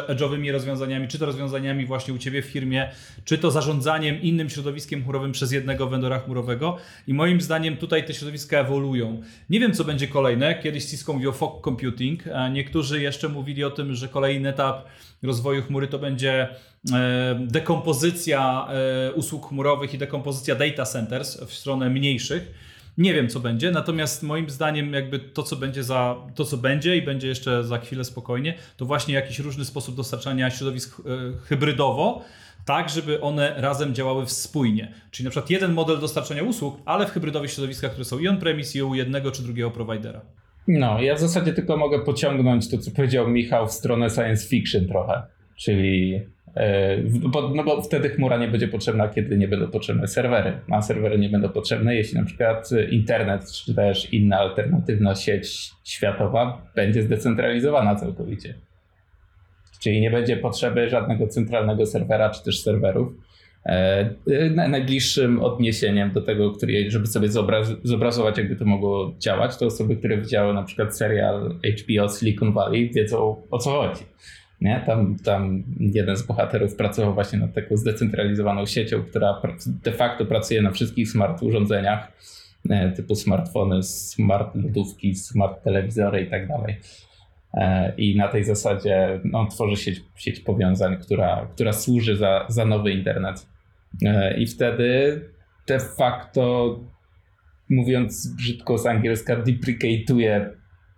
edge'owymi 0.09 0.51
rozwiązaniami, 0.51 1.07
czy 1.07 1.19
to 1.19 1.25
rozwiązaniami 1.25 1.85
właśnie 1.85 2.13
u 2.13 2.17
Ciebie 2.17 2.41
w 2.41 2.45
firmie, 2.45 2.89
czy 3.25 3.37
to 3.37 3.51
zarządzaniem 3.51 4.21
innym 4.21 4.49
środowiskiem 4.49 5.03
chmurowym 5.03 5.31
przez 5.31 5.51
jednego 5.51 5.87
vendora 5.87 6.19
chmurowego 6.19 6.77
i 7.07 7.13
moim 7.13 7.41
zdaniem 7.41 7.77
tutaj 7.77 8.05
te 8.11 8.17
środowiska 8.17 8.57
ewoluują. 8.57 9.21
Nie 9.49 9.59
wiem, 9.59 9.73
co 9.73 9.83
będzie 9.83 10.07
kolejne. 10.07 10.55
Kiedyś 10.55 10.85
Cisco 10.85 11.13
mówił 11.13 11.29
o 11.29 11.33
fog 11.33 11.63
computing. 11.65 12.23
Niektórzy 12.51 13.01
jeszcze 13.01 13.29
mówili 13.29 13.63
o 13.63 13.71
tym, 13.71 13.95
że 13.95 14.07
kolejny 14.07 14.49
etap 14.49 14.85
rozwoju 15.23 15.61
chmury 15.61 15.87
to 15.87 15.99
będzie 15.99 16.47
e, 16.93 17.39
dekompozycja 17.47 18.67
e, 19.07 19.11
usług 19.11 19.49
chmurowych 19.49 19.93
i 19.93 19.97
dekompozycja 19.97 20.55
data 20.55 20.85
centers 20.85 21.41
w 21.41 21.53
stronę 21.53 21.89
mniejszych. 21.89 22.51
Nie 22.97 23.13
wiem, 23.13 23.29
co 23.29 23.39
będzie, 23.39 23.71
natomiast 23.71 24.23
moim 24.23 24.49
zdaniem 24.49 24.93
jakby 24.93 25.19
to, 25.19 25.43
co 25.43 25.55
będzie 25.55 25.83
za, 25.83 26.15
to, 26.35 26.45
co 26.45 26.57
będzie 26.57 26.97
i 26.97 27.01
będzie 27.01 27.27
jeszcze 27.27 27.63
za 27.63 27.77
chwilę 27.77 28.03
spokojnie, 28.03 28.57
to 28.77 28.85
właśnie 28.85 29.13
jakiś 29.13 29.39
różny 29.39 29.65
sposób 29.65 29.95
dostarczania 29.95 30.49
środowisk 30.49 30.99
e, 30.99 31.03
hybrydowo, 31.47 32.25
tak, 32.65 32.89
żeby 32.89 33.21
one 33.21 33.53
razem 33.57 33.95
działały 33.95 34.27
spójnie. 34.27 34.93
Czyli 35.11 35.25
na 35.25 35.31
przykład 35.31 35.49
jeden 35.49 35.73
model 35.73 35.99
dostarczania 35.99 36.43
usług, 36.43 36.81
ale 36.85 37.05
w 37.05 37.11
hybrydowych 37.11 37.51
środowiskach, 37.51 37.91
które 37.91 38.05
są 38.05 38.19
i 38.19 38.27
on-premise, 38.27 38.79
i 38.79 38.81
u 38.81 38.95
jednego 38.95 39.31
czy 39.31 39.43
drugiego 39.43 39.71
providera. 39.71 40.21
No, 40.67 41.01
ja 41.01 41.15
w 41.15 41.19
zasadzie 41.19 41.53
tylko 41.53 41.77
mogę 41.77 41.99
pociągnąć 41.99 42.71
to, 42.71 42.77
co 42.77 42.91
powiedział 42.91 43.27
Michał 43.27 43.67
w 43.67 43.71
stronę 43.71 44.09
science 44.09 44.47
fiction 44.47 44.87
trochę. 44.87 45.21
Czyli 45.57 46.21
e, 46.55 46.97
no 47.55 47.63
bo 47.63 47.81
wtedy 47.81 48.09
chmura 48.09 48.37
nie 48.37 48.47
będzie 48.47 48.67
potrzebna, 48.67 49.07
kiedy 49.07 49.37
nie 49.37 49.47
będą 49.47 49.67
potrzebne 49.67 50.07
serwery. 50.07 50.59
A 50.71 50.81
serwery 50.81 51.19
nie 51.19 51.29
będą 51.29 51.49
potrzebne, 51.49 51.95
jeśli 51.95 52.19
na 52.19 52.25
przykład 52.25 52.69
internet, 52.91 53.51
czy 53.51 53.75
też 53.75 54.13
inna 54.13 54.37
alternatywna 54.37 55.15
sieć 55.15 55.71
światowa 55.83 56.61
będzie 56.75 57.03
zdecentralizowana 57.03 57.95
całkowicie. 57.95 58.53
Czyli 59.83 60.01
nie 60.01 60.11
będzie 60.11 60.37
potrzeby 60.37 60.89
żadnego 60.89 61.27
centralnego 61.27 61.85
serwera, 61.85 62.29
czy 62.29 62.43
też 62.43 62.63
serwerów. 62.63 63.13
E, 63.65 64.09
najbliższym 64.49 65.43
odniesieniem 65.43 66.11
do 66.11 66.21
tego, 66.21 66.51
który, 66.51 66.91
żeby 66.91 67.07
sobie 67.07 67.29
zobraz, 67.29 67.67
zobrazować, 67.83 68.37
jakby 68.37 68.55
to 68.55 68.65
mogło 68.65 69.13
działać, 69.19 69.57
to 69.57 69.65
osoby, 69.65 69.95
które 69.95 70.17
widziały 70.17 70.53
na 70.53 70.63
przykład 70.63 70.97
serial 70.97 71.55
HBO 71.81 72.09
Silicon 72.09 72.53
Valley, 72.53 72.89
wiedzą 72.89 73.41
o 73.51 73.57
co 73.57 73.69
chodzi. 73.69 74.03
Nie? 74.61 74.83
Tam, 74.85 75.15
tam 75.23 75.63
jeden 75.79 76.17
z 76.17 76.23
bohaterów 76.23 76.75
pracował 76.75 77.13
właśnie 77.13 77.39
nad 77.39 77.53
taką 77.53 77.77
zdecentralizowaną 77.77 78.65
siecią, 78.65 79.03
która 79.03 79.41
de 79.83 79.91
facto 79.91 80.25
pracuje 80.25 80.61
na 80.61 80.71
wszystkich 80.71 81.09
smart 81.09 81.43
urządzeniach, 81.43 82.11
e, 82.69 82.91
typu 82.91 83.15
smartfony, 83.15 83.83
smart 83.83 84.55
lodówki, 84.55 85.15
smart 85.15 85.63
telewizory 85.63 86.21
i 86.21 86.29
tak 86.29 86.47
dalej. 86.47 86.75
E, 87.53 87.93
I 87.97 88.15
na 88.15 88.27
tej 88.27 88.43
zasadzie 88.43 89.21
no, 89.23 89.47
tworzy 89.47 89.83
sieć, 89.83 90.01
sieć 90.15 90.39
powiązań, 90.39 90.97
która, 90.97 91.47
która 91.53 91.73
służy 91.73 92.17
za, 92.17 92.45
za 92.49 92.65
nowy 92.65 92.91
internet. 92.91 93.47
E, 94.05 94.37
I 94.37 94.47
wtedy 94.47 95.21
de 95.67 95.79
facto, 95.79 96.79
mówiąc 97.69 98.27
brzydko 98.27 98.77
z 98.77 98.85
angielska, 98.85 99.35
deprecate'uje 99.37 100.49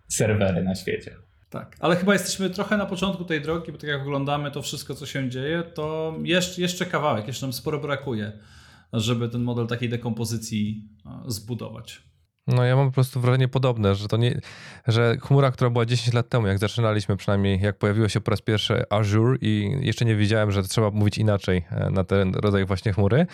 serwery 0.08 0.64
na 0.64 0.76
świecie. 0.76 1.16
Tak, 1.50 1.76
ale 1.80 1.96
chyba 1.96 2.14
jesteśmy 2.14 2.50
trochę 2.50 2.78
na 2.78 2.86
początku 2.86 3.26
tej 3.26 3.42
drogi, 3.42 3.72
bo 3.72 3.78
tak 3.78 3.90
jak 3.90 4.02
oglądamy 4.02 4.52
to 4.52 4.62
wszystko, 4.62 4.96
co 4.96 5.06
się 5.06 5.30
dzieje, 5.30 5.64
to 5.64 6.16
jeszcze, 6.24 6.62
jeszcze 6.62 6.86
kawałek, 6.86 7.28
jeszcze 7.28 7.46
nam 7.46 7.54
sporo 7.54 7.80
brakuje, 7.80 8.32
żeby 8.94 9.30
ten 9.30 9.42
model 9.42 9.68
takiej 9.68 9.90
dekompozycji 9.90 10.88
zbudować. 11.28 12.02
No 12.48 12.64
ja 12.64 12.76
mam 12.76 12.88
po 12.88 12.94
prostu 12.94 13.20
wrażenie 13.20 13.48
podobne, 13.48 13.96
że 13.96 14.08
to 14.08 14.18
nie, 14.18 14.42
że 14.88 15.18
chmura, 15.22 15.52
która 15.52 15.70
była 15.70 15.86
10 15.86 16.14
lat 16.14 16.30
temu, 16.30 16.48
jak 16.48 16.58
zaczynaliśmy 16.58 17.18
przynajmniej, 17.18 17.60
jak 17.62 17.78
pojawiło 17.78 18.10
się 18.10 18.22
po 18.22 18.32
raz 18.32 18.42
pierwszy 18.42 18.84
Azure 18.90 19.38
i 19.42 19.78
jeszcze 19.82 20.06
nie 20.06 20.16
wiedziałem, 20.16 20.52
że 20.52 20.64
trzeba 20.64 20.90
mówić 20.90 21.18
inaczej 21.18 21.66
e, 21.72 21.90
na 21.90 22.04
ten 22.04 22.36
rodzaj 22.36 22.66
właśnie 22.66 22.94
chmury, 22.94 23.26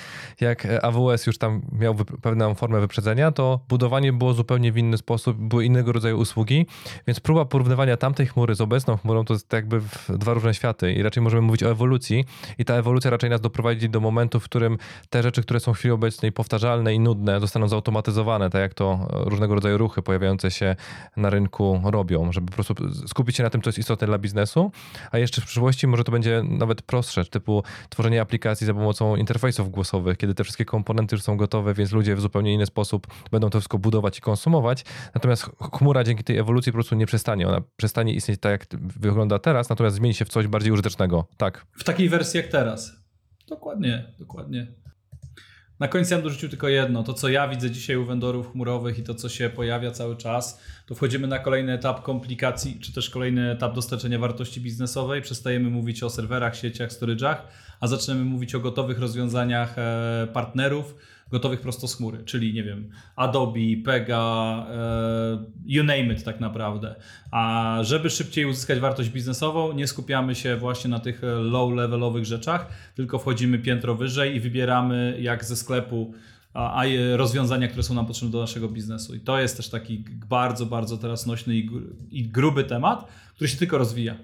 jak 0.42 0.68
AWS 0.82 1.28
już 1.28 1.38
tam 1.38 1.62
miał 1.72 1.96
pewną 1.96 2.56
formę 2.56 2.80
wyprzedzenia, 2.80 3.32
to 3.32 3.60
budowanie 3.70 4.14
było 4.14 4.34
zupełnie 4.34 4.72
w 4.72 4.78
inny 4.78 4.98
sposób, 4.98 5.38
były 5.38 5.66
innego 5.66 5.92
rodzaju 5.92 6.20
usługi, 6.20 6.66
więc 7.08 7.20
próba 7.20 7.46
porównywania 7.46 7.98
tamtej 7.98 8.28
chmury 8.28 8.56
z 8.56 8.62
obecną 8.62 8.98
chmurą 8.98 9.26
to 9.26 9.34
jest 9.34 9.54
jakby 9.54 9.82
dwa 10.10 10.34
różne 10.34 10.54
światy 10.54 10.94
i 10.94 11.04
raczej 11.04 11.24
możemy 11.24 11.42
mówić 11.42 11.64
o 11.64 11.72
ewolucji 11.72 12.26
i 12.58 12.66
ta 12.66 12.74
ewolucja 12.74 13.12
raczej 13.12 13.30
nas 13.30 13.42
doprowadzi 13.42 13.90
do 13.90 14.00
momentu, 14.00 14.40
w 14.40 14.44
którym 14.44 14.78
te 15.10 15.24
rzeczy, 15.24 15.42
które 15.42 15.60
są 15.60 15.74
w 15.74 15.78
chwili 15.78 15.92
obecnej 15.92 16.32
powtarzalne 16.32 16.94
i 16.94 17.00
nudne, 17.00 17.40
zostaną 17.40 17.68
zautomatyzowane, 17.68 18.50
tak 18.50 18.62
jak 18.62 18.74
to 18.74 18.99
różnego 19.10 19.56
rodzaju 19.56 19.78
ruchy 19.78 20.02
pojawiające 20.02 20.52
się 20.52 20.76
na 21.18 21.30
rynku 21.30 21.82
robią, 21.84 22.32
żeby 22.32 22.48
po 22.48 22.54
prostu 22.54 22.76
skupić 23.08 23.36
się 23.36 23.44
na 23.44 23.50
tym, 23.50 23.62
co 23.62 23.70
jest 23.70 23.80
istotne 23.80 24.08
dla 24.08 24.18
biznesu, 24.18 24.72
a 25.12 25.18
jeszcze 25.18 25.42
w 25.42 25.46
przyszłości 25.46 25.88
może 25.88 26.04
to 26.04 26.12
będzie 26.12 26.44
nawet 26.44 26.82
prostsze, 26.82 27.26
typu 27.26 27.64
tworzenie 27.90 28.22
aplikacji 28.22 28.68
za 28.68 28.74
pomocą 28.74 29.16
interfejsów 29.16 29.72
głosowych, 29.72 30.18
kiedy 30.18 30.36
te 30.36 30.44
wszystkie 30.44 30.66
komponenty 30.66 31.16
już 31.16 31.24
są 31.24 31.38
gotowe, 31.38 31.74
więc 31.74 31.92
ludzie 31.92 32.16
w 32.16 32.22
zupełnie 32.22 32.54
inny 32.54 32.66
sposób 32.66 33.08
będą 33.32 33.50
to 33.50 33.60
wszystko 33.60 33.78
budować 33.78 34.18
i 34.18 34.22
konsumować. 34.22 34.86
Natomiast 35.16 35.50
chmura 35.78 36.04
dzięki 36.04 36.24
tej 36.24 36.38
ewolucji 36.38 36.72
po 36.72 36.76
prostu 36.76 36.96
nie 36.96 37.06
przestanie. 37.06 37.48
Ona 37.48 37.62
przestanie 37.78 38.14
istnieć 38.14 38.40
tak, 38.40 38.52
jak 38.52 38.82
wygląda 38.82 39.40
teraz, 39.40 39.70
natomiast 39.70 39.96
zmieni 39.96 40.14
się 40.14 40.26
w 40.26 40.30
coś 40.30 40.48
bardziej 40.48 40.72
użytecznego. 40.72 41.28
Tak. 41.38 41.66
W 41.72 41.84
takiej 41.84 42.10
wersji 42.10 42.38
jak 42.38 42.48
teraz. 42.48 42.92
Dokładnie, 43.48 44.14
dokładnie. 44.20 44.68
Na 45.80 45.88
końcu 45.88 46.14
ja 46.14 46.22
dorzucił 46.22 46.50
tylko 46.50 46.68
jedno. 46.68 47.04
To, 47.04 47.14
co 47.14 47.30
ja 47.30 47.48
widzę 47.48 47.72
dzisiaj 47.72 47.96
u 47.96 48.06
vendorów 48.06 48.52
chmurowych 48.52 49.00
i 49.00 49.04
to, 49.04 49.16
co 49.16 49.30
się 49.30 49.50
pojawia 49.50 49.92
cały 49.92 50.16
czas, 50.16 50.62
to 50.86 50.96
wchodzimy 50.96 51.28
na 51.28 51.40
kolejny 51.40 51.74
etap 51.74 52.04
komplikacji, 52.04 52.80
czy 52.80 52.94
też 52.94 53.10
kolejny 53.10 53.52
etap 53.52 53.76
dostarczenia 53.76 54.20
wartości 54.20 54.62
biznesowej. 54.62 55.22
Przestajemy 55.22 55.70
mówić 55.70 56.04
o 56.04 56.10
serwerach, 56.10 56.56
sieciach, 56.56 56.90
storage'ach, 56.90 57.36
a 57.80 57.88
zaczynamy 57.88 58.26
mówić 58.26 58.56
o 58.56 58.60
gotowych 58.60 59.00
rozwiązaniach 59.00 59.78
e, 59.78 60.28
partnerów, 60.34 60.96
gotowych 61.32 61.62
prosto 61.62 61.88
z 61.88 61.96
chmury, 61.96 62.24
czyli 62.26 62.54
nie 62.54 62.64
wiem, 62.64 62.90
Adobe, 63.16 63.60
Pega, 63.86 64.66
e, 64.72 65.46
you 65.66 65.84
name 65.84 66.14
it 66.14 66.24
tak 66.24 66.40
naprawdę. 66.40 66.96
A 67.32 67.78
żeby 67.82 68.10
szybciej 68.10 68.46
uzyskać 68.46 68.80
wartość 68.80 69.10
biznesową, 69.10 69.74
nie 69.74 69.88
skupiamy 69.88 70.36
się 70.36 70.58
właśnie 70.58 70.90
na 70.90 71.00
tych 71.00 71.22
low-levelowych 71.24 72.26
rzeczach, 72.26 72.68
tylko 72.96 73.20
wchodzimy 73.20 73.60
piętro 73.60 73.96
wyżej 73.96 74.36
i 74.36 74.40
wybieramy 74.40 75.18
jak 75.22 75.46
ze 75.46 75.56
sklepu 75.56 76.14
a, 76.54 76.84
rozwiązania, 77.16 77.68
które 77.68 77.84
są 77.84 77.94
nam 77.94 78.06
potrzebne 78.06 78.32
do 78.32 78.40
naszego 78.40 78.70
biznesu. 78.70 79.16
I 79.16 79.20
to 79.20 79.40
jest 79.40 79.58
też 79.58 79.70
taki 79.70 80.06
bardzo, 80.30 80.66
bardzo 80.66 80.98
teraz 80.98 81.26
nośny 81.26 81.56
i, 82.12 82.28
gruby 82.28 82.64
temat, 82.64 83.08
który 83.36 83.48
się 83.48 83.58
tylko 83.58 83.78
rozwija. 83.78 84.16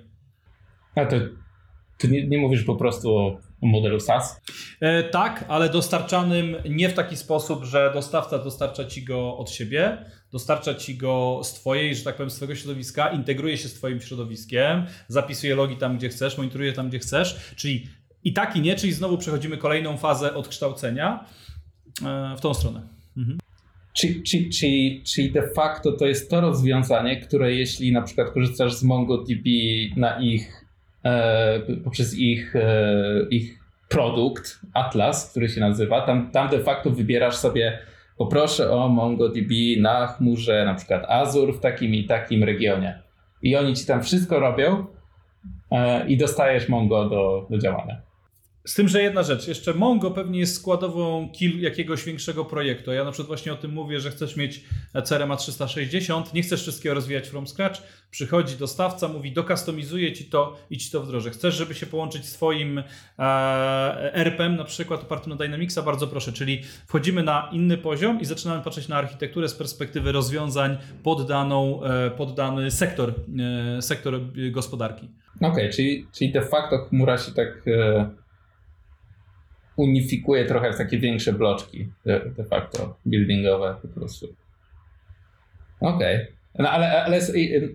A 0.95 1.05
to 1.05 1.15
ty 1.97 2.07
nie, 2.07 2.27
nie 2.27 2.37
mówisz 2.37 2.63
po 2.63 2.75
prostu 2.75 3.15
o 3.17 3.39
modelu 3.61 3.99
SaaS? 3.99 4.41
E, 4.79 5.03
tak, 5.03 5.45
ale 5.47 5.69
dostarczanym 5.69 6.55
nie 6.69 6.89
w 6.89 6.93
taki 6.93 7.17
sposób, 7.17 7.63
że 7.63 7.91
dostawca 7.93 8.39
dostarcza 8.39 8.85
ci 8.85 9.03
go 9.03 9.37
od 9.37 9.49
siebie, 9.49 10.05
dostarcza 10.31 10.75
ci 10.75 10.97
go 10.97 11.41
z 11.43 11.53
twojej, 11.53 11.95
że 11.95 12.03
tak 12.03 12.15
powiem, 12.15 12.29
z 12.29 12.35
twojego 12.35 12.55
środowiska, 12.55 13.09
integruje 13.09 13.57
się 13.57 13.67
z 13.67 13.73
twoim 13.73 14.01
środowiskiem, 14.01 14.85
zapisuje 15.07 15.55
logi 15.55 15.77
tam, 15.77 15.97
gdzie 15.97 16.09
chcesz, 16.09 16.37
monitoruje 16.37 16.73
tam, 16.73 16.89
gdzie 16.89 16.99
chcesz, 16.99 17.53
czyli 17.55 17.87
i 18.23 18.33
tak 18.33 18.55
i 18.55 18.61
nie, 18.61 18.75
czyli 18.75 18.93
znowu 18.93 19.17
przechodzimy 19.17 19.57
kolejną 19.57 19.97
fazę 19.97 20.33
odkształcenia 20.33 21.25
e, 22.05 22.35
w 22.37 22.41
tą 22.41 22.53
stronę. 22.53 22.81
Mhm. 23.17 23.37
Czyli, 23.93 24.23
czyli, 24.23 24.49
czyli, 24.49 25.03
czyli 25.03 25.31
de 25.31 25.49
facto 25.55 25.91
to 25.91 26.05
jest 26.05 26.29
to 26.29 26.41
rozwiązanie, 26.41 27.21
które 27.21 27.55
jeśli 27.55 27.91
na 27.91 28.01
przykład 28.01 28.31
korzystasz 28.31 28.73
z 28.73 28.83
MongoDB 28.83 29.45
na 29.95 30.19
ich 30.21 30.64
poprzez 31.83 32.13
ich, 32.17 32.55
e, 32.55 33.27
ich 33.29 33.59
produkt 33.89 34.59
Atlas, 34.73 35.31
który 35.31 35.49
się 35.49 35.61
nazywa. 35.61 36.01
Tam, 36.01 36.31
tam 36.31 36.49
de 36.49 36.59
facto 36.59 36.89
wybierasz 36.89 37.35
sobie, 37.35 37.79
poproszę 38.17 38.71
o 38.71 38.89
MongoDB 38.89 39.51
na 39.79 40.07
chmurze, 40.07 40.65
na 40.65 40.75
przykład 40.75 41.05
Azure 41.07 41.53
w 41.53 41.59
takim 41.59 41.93
i 41.93 42.05
takim 42.05 42.43
regionie. 42.43 42.99
I 43.41 43.55
oni 43.55 43.73
ci 43.73 43.85
tam 43.85 44.03
wszystko 44.03 44.39
robią 44.39 44.85
e, 45.71 46.07
i 46.07 46.17
dostajesz 46.17 46.69
Mongo 46.69 47.09
do, 47.09 47.47
do 47.49 47.57
działania. 47.57 48.01
Z 48.65 48.73
tym, 48.73 48.87
że 48.87 49.01
jedna 49.01 49.23
rzecz, 49.23 49.47
jeszcze 49.47 49.73
Mongo 49.73 50.11
pewnie 50.11 50.39
jest 50.39 50.55
składową 50.55 51.29
jakiegoś 51.59 52.03
większego 52.03 52.45
projektu. 52.45 52.91
Ja 52.91 53.03
na 53.03 53.11
przykład 53.11 53.27
właśnie 53.27 53.53
o 53.53 53.55
tym 53.55 53.71
mówię, 53.71 53.99
że 53.99 54.11
chcesz 54.11 54.35
mieć 54.35 54.63
CRM 55.05 55.37
360, 55.37 56.33
nie 56.33 56.41
chcesz 56.41 56.61
wszystkiego 56.61 56.95
rozwijać 56.95 57.27
from 57.27 57.47
scratch, 57.47 57.81
przychodzi 58.11 58.55
dostawca, 58.55 59.07
mówi 59.07 59.31
dokastomizuje 59.31 60.13
ci 60.13 60.25
to 60.25 60.57
i 60.69 60.77
ci 60.77 60.91
to 60.91 61.01
wdrożę. 61.01 61.29
Chcesz, 61.29 61.55
żeby 61.55 61.75
się 61.75 61.85
połączyć 61.85 62.25
z 62.25 62.33
twoim 62.33 62.83
e, 63.19 64.13
RPM 64.13 64.55
na 64.55 64.63
przykład 64.63 65.01
opartym 65.01 65.29
na 65.29 65.35
Dynamicsa, 65.35 65.81
bardzo 65.81 66.07
proszę, 66.07 66.31
czyli 66.31 66.61
wchodzimy 66.87 67.23
na 67.23 67.49
inny 67.51 67.77
poziom 67.77 68.21
i 68.21 68.25
zaczynamy 68.25 68.63
patrzeć 68.63 68.87
na 68.87 68.95
architekturę 68.95 69.49
z 69.49 69.55
perspektywy 69.55 70.11
rozwiązań 70.11 70.77
pod, 71.03 71.27
daną, 71.27 71.83
e, 71.83 72.11
pod 72.11 72.35
dany 72.35 72.71
sektor, 72.71 73.13
e, 73.77 73.81
sektor 73.81 74.19
gospodarki. 74.51 75.09
Okej, 75.35 75.49
okay, 75.49 75.69
czyli, 75.69 76.07
czyli 76.13 76.31
de 76.31 76.41
facto 76.41 76.77
chmura 76.77 77.17
się 77.17 77.31
tak 77.31 77.67
e, 77.67 78.24
unifikuje 79.77 80.45
trochę 80.45 80.73
w 80.73 80.77
takie 80.77 80.97
większe 80.97 81.33
bloczki 81.33 81.89
de, 82.05 82.43
facto 82.49 82.97
buildingowe 83.05 83.75
po 83.81 83.87
prostu. 83.87 84.35
Okej. 85.79 86.15
Okay. 86.15 86.35
No 86.59 86.69
ale, 86.69 87.03
ale 87.03 87.19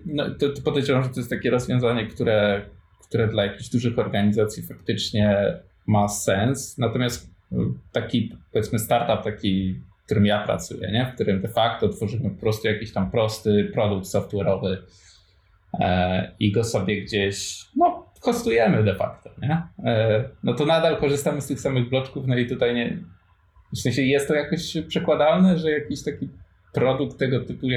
no, 0.05 0.29
to, 0.29 0.49
to 0.49 0.61
podejrzewam, 0.61 1.03
że 1.03 1.09
to 1.09 1.19
jest 1.19 1.29
takie 1.29 1.49
rozwiązanie, 1.49 2.07
które, 2.07 2.65
które 3.07 3.27
dla 3.27 3.45
jakichś 3.45 3.69
dużych 3.69 3.99
organizacji 3.99 4.63
faktycznie 4.63 5.57
ma 5.87 6.07
sens. 6.07 6.77
Natomiast 6.77 7.31
no, 7.51 7.73
taki 7.91 8.35
powiedzmy 8.51 8.79
startup, 8.79 9.23
taki, 9.23 9.73
w 10.01 10.05
którym 10.05 10.25
ja 10.25 10.43
pracuję, 10.43 10.91
nie? 10.91 11.05
w 11.05 11.15
którym 11.15 11.41
de 11.41 11.47
facto 11.47 11.89
tworzymy 11.89 12.29
po 12.29 12.39
prostu 12.39 12.67
jakiś 12.67 12.93
tam 12.93 13.11
prosty 13.11 13.71
produkt 13.73 14.07
software'owy 14.07 14.77
e, 15.79 16.31
i 16.39 16.51
go 16.51 16.63
sobie 16.63 17.01
gdzieś 17.01 17.65
no, 17.75 18.00
kostujemy 18.21 18.83
de 18.83 18.95
facto, 18.95 19.29
nie? 19.41 19.61
E, 19.85 20.23
no 20.43 20.53
to 20.53 20.65
nadal 20.65 20.97
korzystamy 20.97 21.41
z 21.41 21.47
tych 21.47 21.59
samych 21.59 21.89
bloczków, 21.89 22.27
no 22.27 22.37
i 22.37 22.47
tutaj 22.47 22.75
nie. 22.75 22.97
W 23.75 23.79
sensie 23.79 24.01
jest 24.01 24.27
to 24.27 24.33
jakoś 24.33 24.77
przekładalne, 24.87 25.57
że 25.57 25.71
jakiś 25.71 26.03
taki 26.03 26.29
produkt 26.73 27.17
tego 27.17 27.39
typu 27.39 27.67
e, 27.67 27.71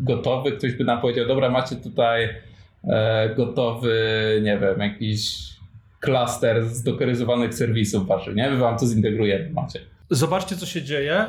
gotowy, 0.00 0.52
ktoś 0.52 0.72
by 0.72 0.84
nam 0.84 1.00
powiedział, 1.00 1.26
dobra, 1.26 1.50
macie 1.50 1.76
tutaj 1.76 2.28
e, 2.84 3.34
gotowy, 3.34 3.94
nie 4.42 4.58
wiem, 4.58 4.80
jakiś 4.80 5.48
klaster 6.00 6.64
zdokeryzowanych 6.64 7.54
serwisów 7.54 8.06
waszych, 8.06 8.34
nie? 8.34 8.50
My 8.50 8.56
wam 8.56 8.78
to 8.78 8.86
zintegrujemy, 8.86 9.50
macie. 9.50 9.80
Zobaczcie, 10.10 10.56
co 10.56 10.66
się 10.66 10.82
dzieje. 10.82 11.24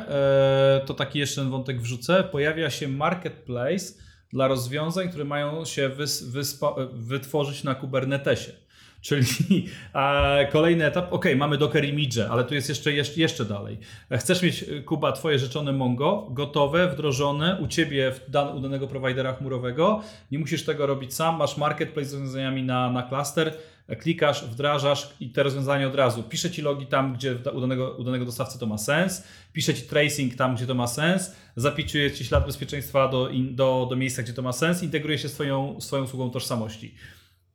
To 0.86 0.94
taki 0.94 1.18
jeszcze 1.18 1.44
wątek 1.44 1.80
wrzucę. 1.80 2.24
Pojawia 2.24 2.70
się 2.70 2.88
marketplace 2.88 3.94
dla 4.32 4.48
rozwiązań, 4.48 5.08
które 5.08 5.24
mają 5.24 5.64
się 5.64 5.88
wys, 5.88 6.22
wyspa, 6.22 6.74
wytworzyć 6.92 7.64
na 7.64 7.74
Kubernetesie. 7.74 8.52
Czyli 9.00 9.66
a, 9.92 10.36
kolejny 10.52 10.84
etap, 10.86 11.12
ok, 11.12 11.24
mamy 11.36 11.58
Docker 11.58 11.84
Image, 11.84 12.30
ale 12.30 12.44
tu 12.44 12.54
jest 12.54 12.68
jeszcze, 12.68 12.92
jeszcze, 12.92 13.20
jeszcze 13.20 13.44
dalej. 13.44 13.78
Chcesz 14.12 14.42
mieć, 14.42 14.64
Kuba, 14.86 15.12
twoje 15.12 15.38
rzeczone 15.38 15.72
Mongo 15.72 16.26
gotowe, 16.30 16.88
wdrożone 16.88 17.58
u 17.60 17.66
ciebie 17.66 18.12
w 18.12 18.30
dan, 18.30 18.56
u 18.56 18.60
danego 18.60 18.86
prowajdera 18.86 19.32
chmurowego. 19.32 20.02
Nie 20.30 20.38
musisz 20.38 20.64
tego 20.64 20.86
robić 20.86 21.14
sam, 21.14 21.36
masz 21.36 21.56
marketplace 21.56 22.08
z 22.08 22.12
rozwiązaniami 22.12 22.62
na, 22.62 22.90
na 22.90 23.02
cluster, 23.02 23.52
klikasz, 23.96 24.44
wdrażasz 24.44 25.14
i 25.20 25.30
te 25.30 25.42
rozwiązania 25.42 25.86
od 25.86 25.94
razu. 25.94 26.22
Pisze 26.22 26.50
ci 26.50 26.62
logi 26.62 26.86
tam, 26.86 27.14
gdzie 27.14 27.36
u 27.52 27.60
danego, 27.60 27.90
u 27.90 28.04
danego 28.04 28.24
dostawcy 28.24 28.58
to 28.58 28.66
ma 28.66 28.78
sens, 28.78 29.24
pisze 29.52 29.74
ci 29.74 29.82
tracing 29.82 30.34
tam, 30.34 30.54
gdzie 30.54 30.66
to 30.66 30.74
ma 30.74 30.86
sens, 30.86 31.34
zapisuje 31.56 32.12
ci 32.12 32.24
ślad 32.24 32.46
bezpieczeństwa 32.46 33.08
do, 33.08 33.28
in, 33.28 33.56
do, 33.56 33.86
do 33.90 33.96
miejsca, 33.96 34.22
gdzie 34.22 34.32
to 34.32 34.42
ma 34.42 34.52
sens, 34.52 34.82
integruje 34.82 35.18
się 35.18 35.28
z 35.28 35.32
twoją, 35.32 35.80
swoją 35.80 36.04
usługą 36.04 36.30
tożsamości. 36.30 36.94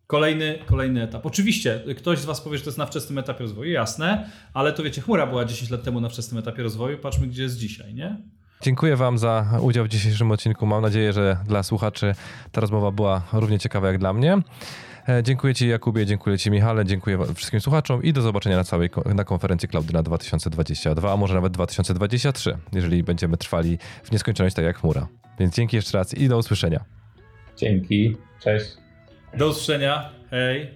Kolejny, 0.08 0.60
kolejny 0.65 1.04
etap. 1.04 1.26
Oczywiście 1.26 1.84
ktoś 1.98 2.19
z 2.19 2.26
Was 2.26 2.41
powie, 2.41 2.58
że 2.58 2.63
to 2.63 2.69
jest 2.69 2.78
na 2.78 2.86
wczesnym 2.86 3.17
etapie 3.17 3.43
rozwoju, 3.43 3.71
jasne, 3.71 4.30
ale 4.54 4.74
to 4.74 4.84
wiecie, 4.84 5.02
chmura 5.02 5.28
była 5.28 5.45
10 5.45 5.71
lat 5.71 5.84
temu 5.84 6.02
na 6.02 6.10
wczesnym 6.10 6.39
etapie 6.39 6.63
rozwoju, 6.63 6.98
patrzmy 6.98 7.28
gdzie 7.28 7.43
jest 7.43 7.58
dzisiaj, 7.58 7.93
nie? 7.93 8.17
Dziękuję 8.62 8.95
Wam 8.95 9.17
za 9.17 9.45
udział 9.62 9.86
w 9.86 9.88
dzisiejszym 9.88 10.32
odcinku. 10.32 10.65
Mam 10.65 10.82
nadzieję, 10.82 11.13
że 11.13 11.38
dla 11.48 11.63
słuchaczy 11.63 12.15
ta 12.52 12.62
rozmowa 12.62 12.91
była 12.91 13.21
równie 13.34 13.60
ciekawa 13.60 13.88
jak 13.88 13.98
dla 13.98 14.13
mnie. 14.13 14.41
E, 15.10 15.24
dziękuję 15.24 15.54
Ci 15.54 15.68
Jakubie, 15.68 16.06
dziękuję 16.06 16.38
Ci 16.38 16.52
Michale, 16.52 16.86
dziękuję 16.86 17.18
wszystkim 17.36 17.62
słuchaczom 17.62 18.04
i 18.04 18.13
do 18.13 18.22
zobaczenia 18.22 18.56
na 18.56 18.63
całej 18.63 18.89
na 19.15 19.24
konferencji 19.24 19.70
Cloudyna 19.70 20.04
2022, 20.04 21.13
a 21.13 21.18
może 21.18 21.34
nawet 21.34 21.54
2023, 21.54 22.58
jeżeli 22.74 23.04
będziemy 23.04 23.38
trwali 23.38 23.78
w 24.04 24.12
nieskończoność 24.12 24.56
tak 24.56 24.65
jak 24.65 24.78
chmura. 24.78 25.08
Więc 25.39 25.56
dzięki 25.56 25.76
jeszcze 25.76 25.98
raz 25.98 26.13
i 26.13 26.28
do 26.28 26.38
usłyszenia. 26.38 26.86
Dzięki, 27.58 28.18
cześć. 28.39 28.65
Do 29.38 29.48
usłyszenia, 29.48 30.10
hej. 30.30 30.72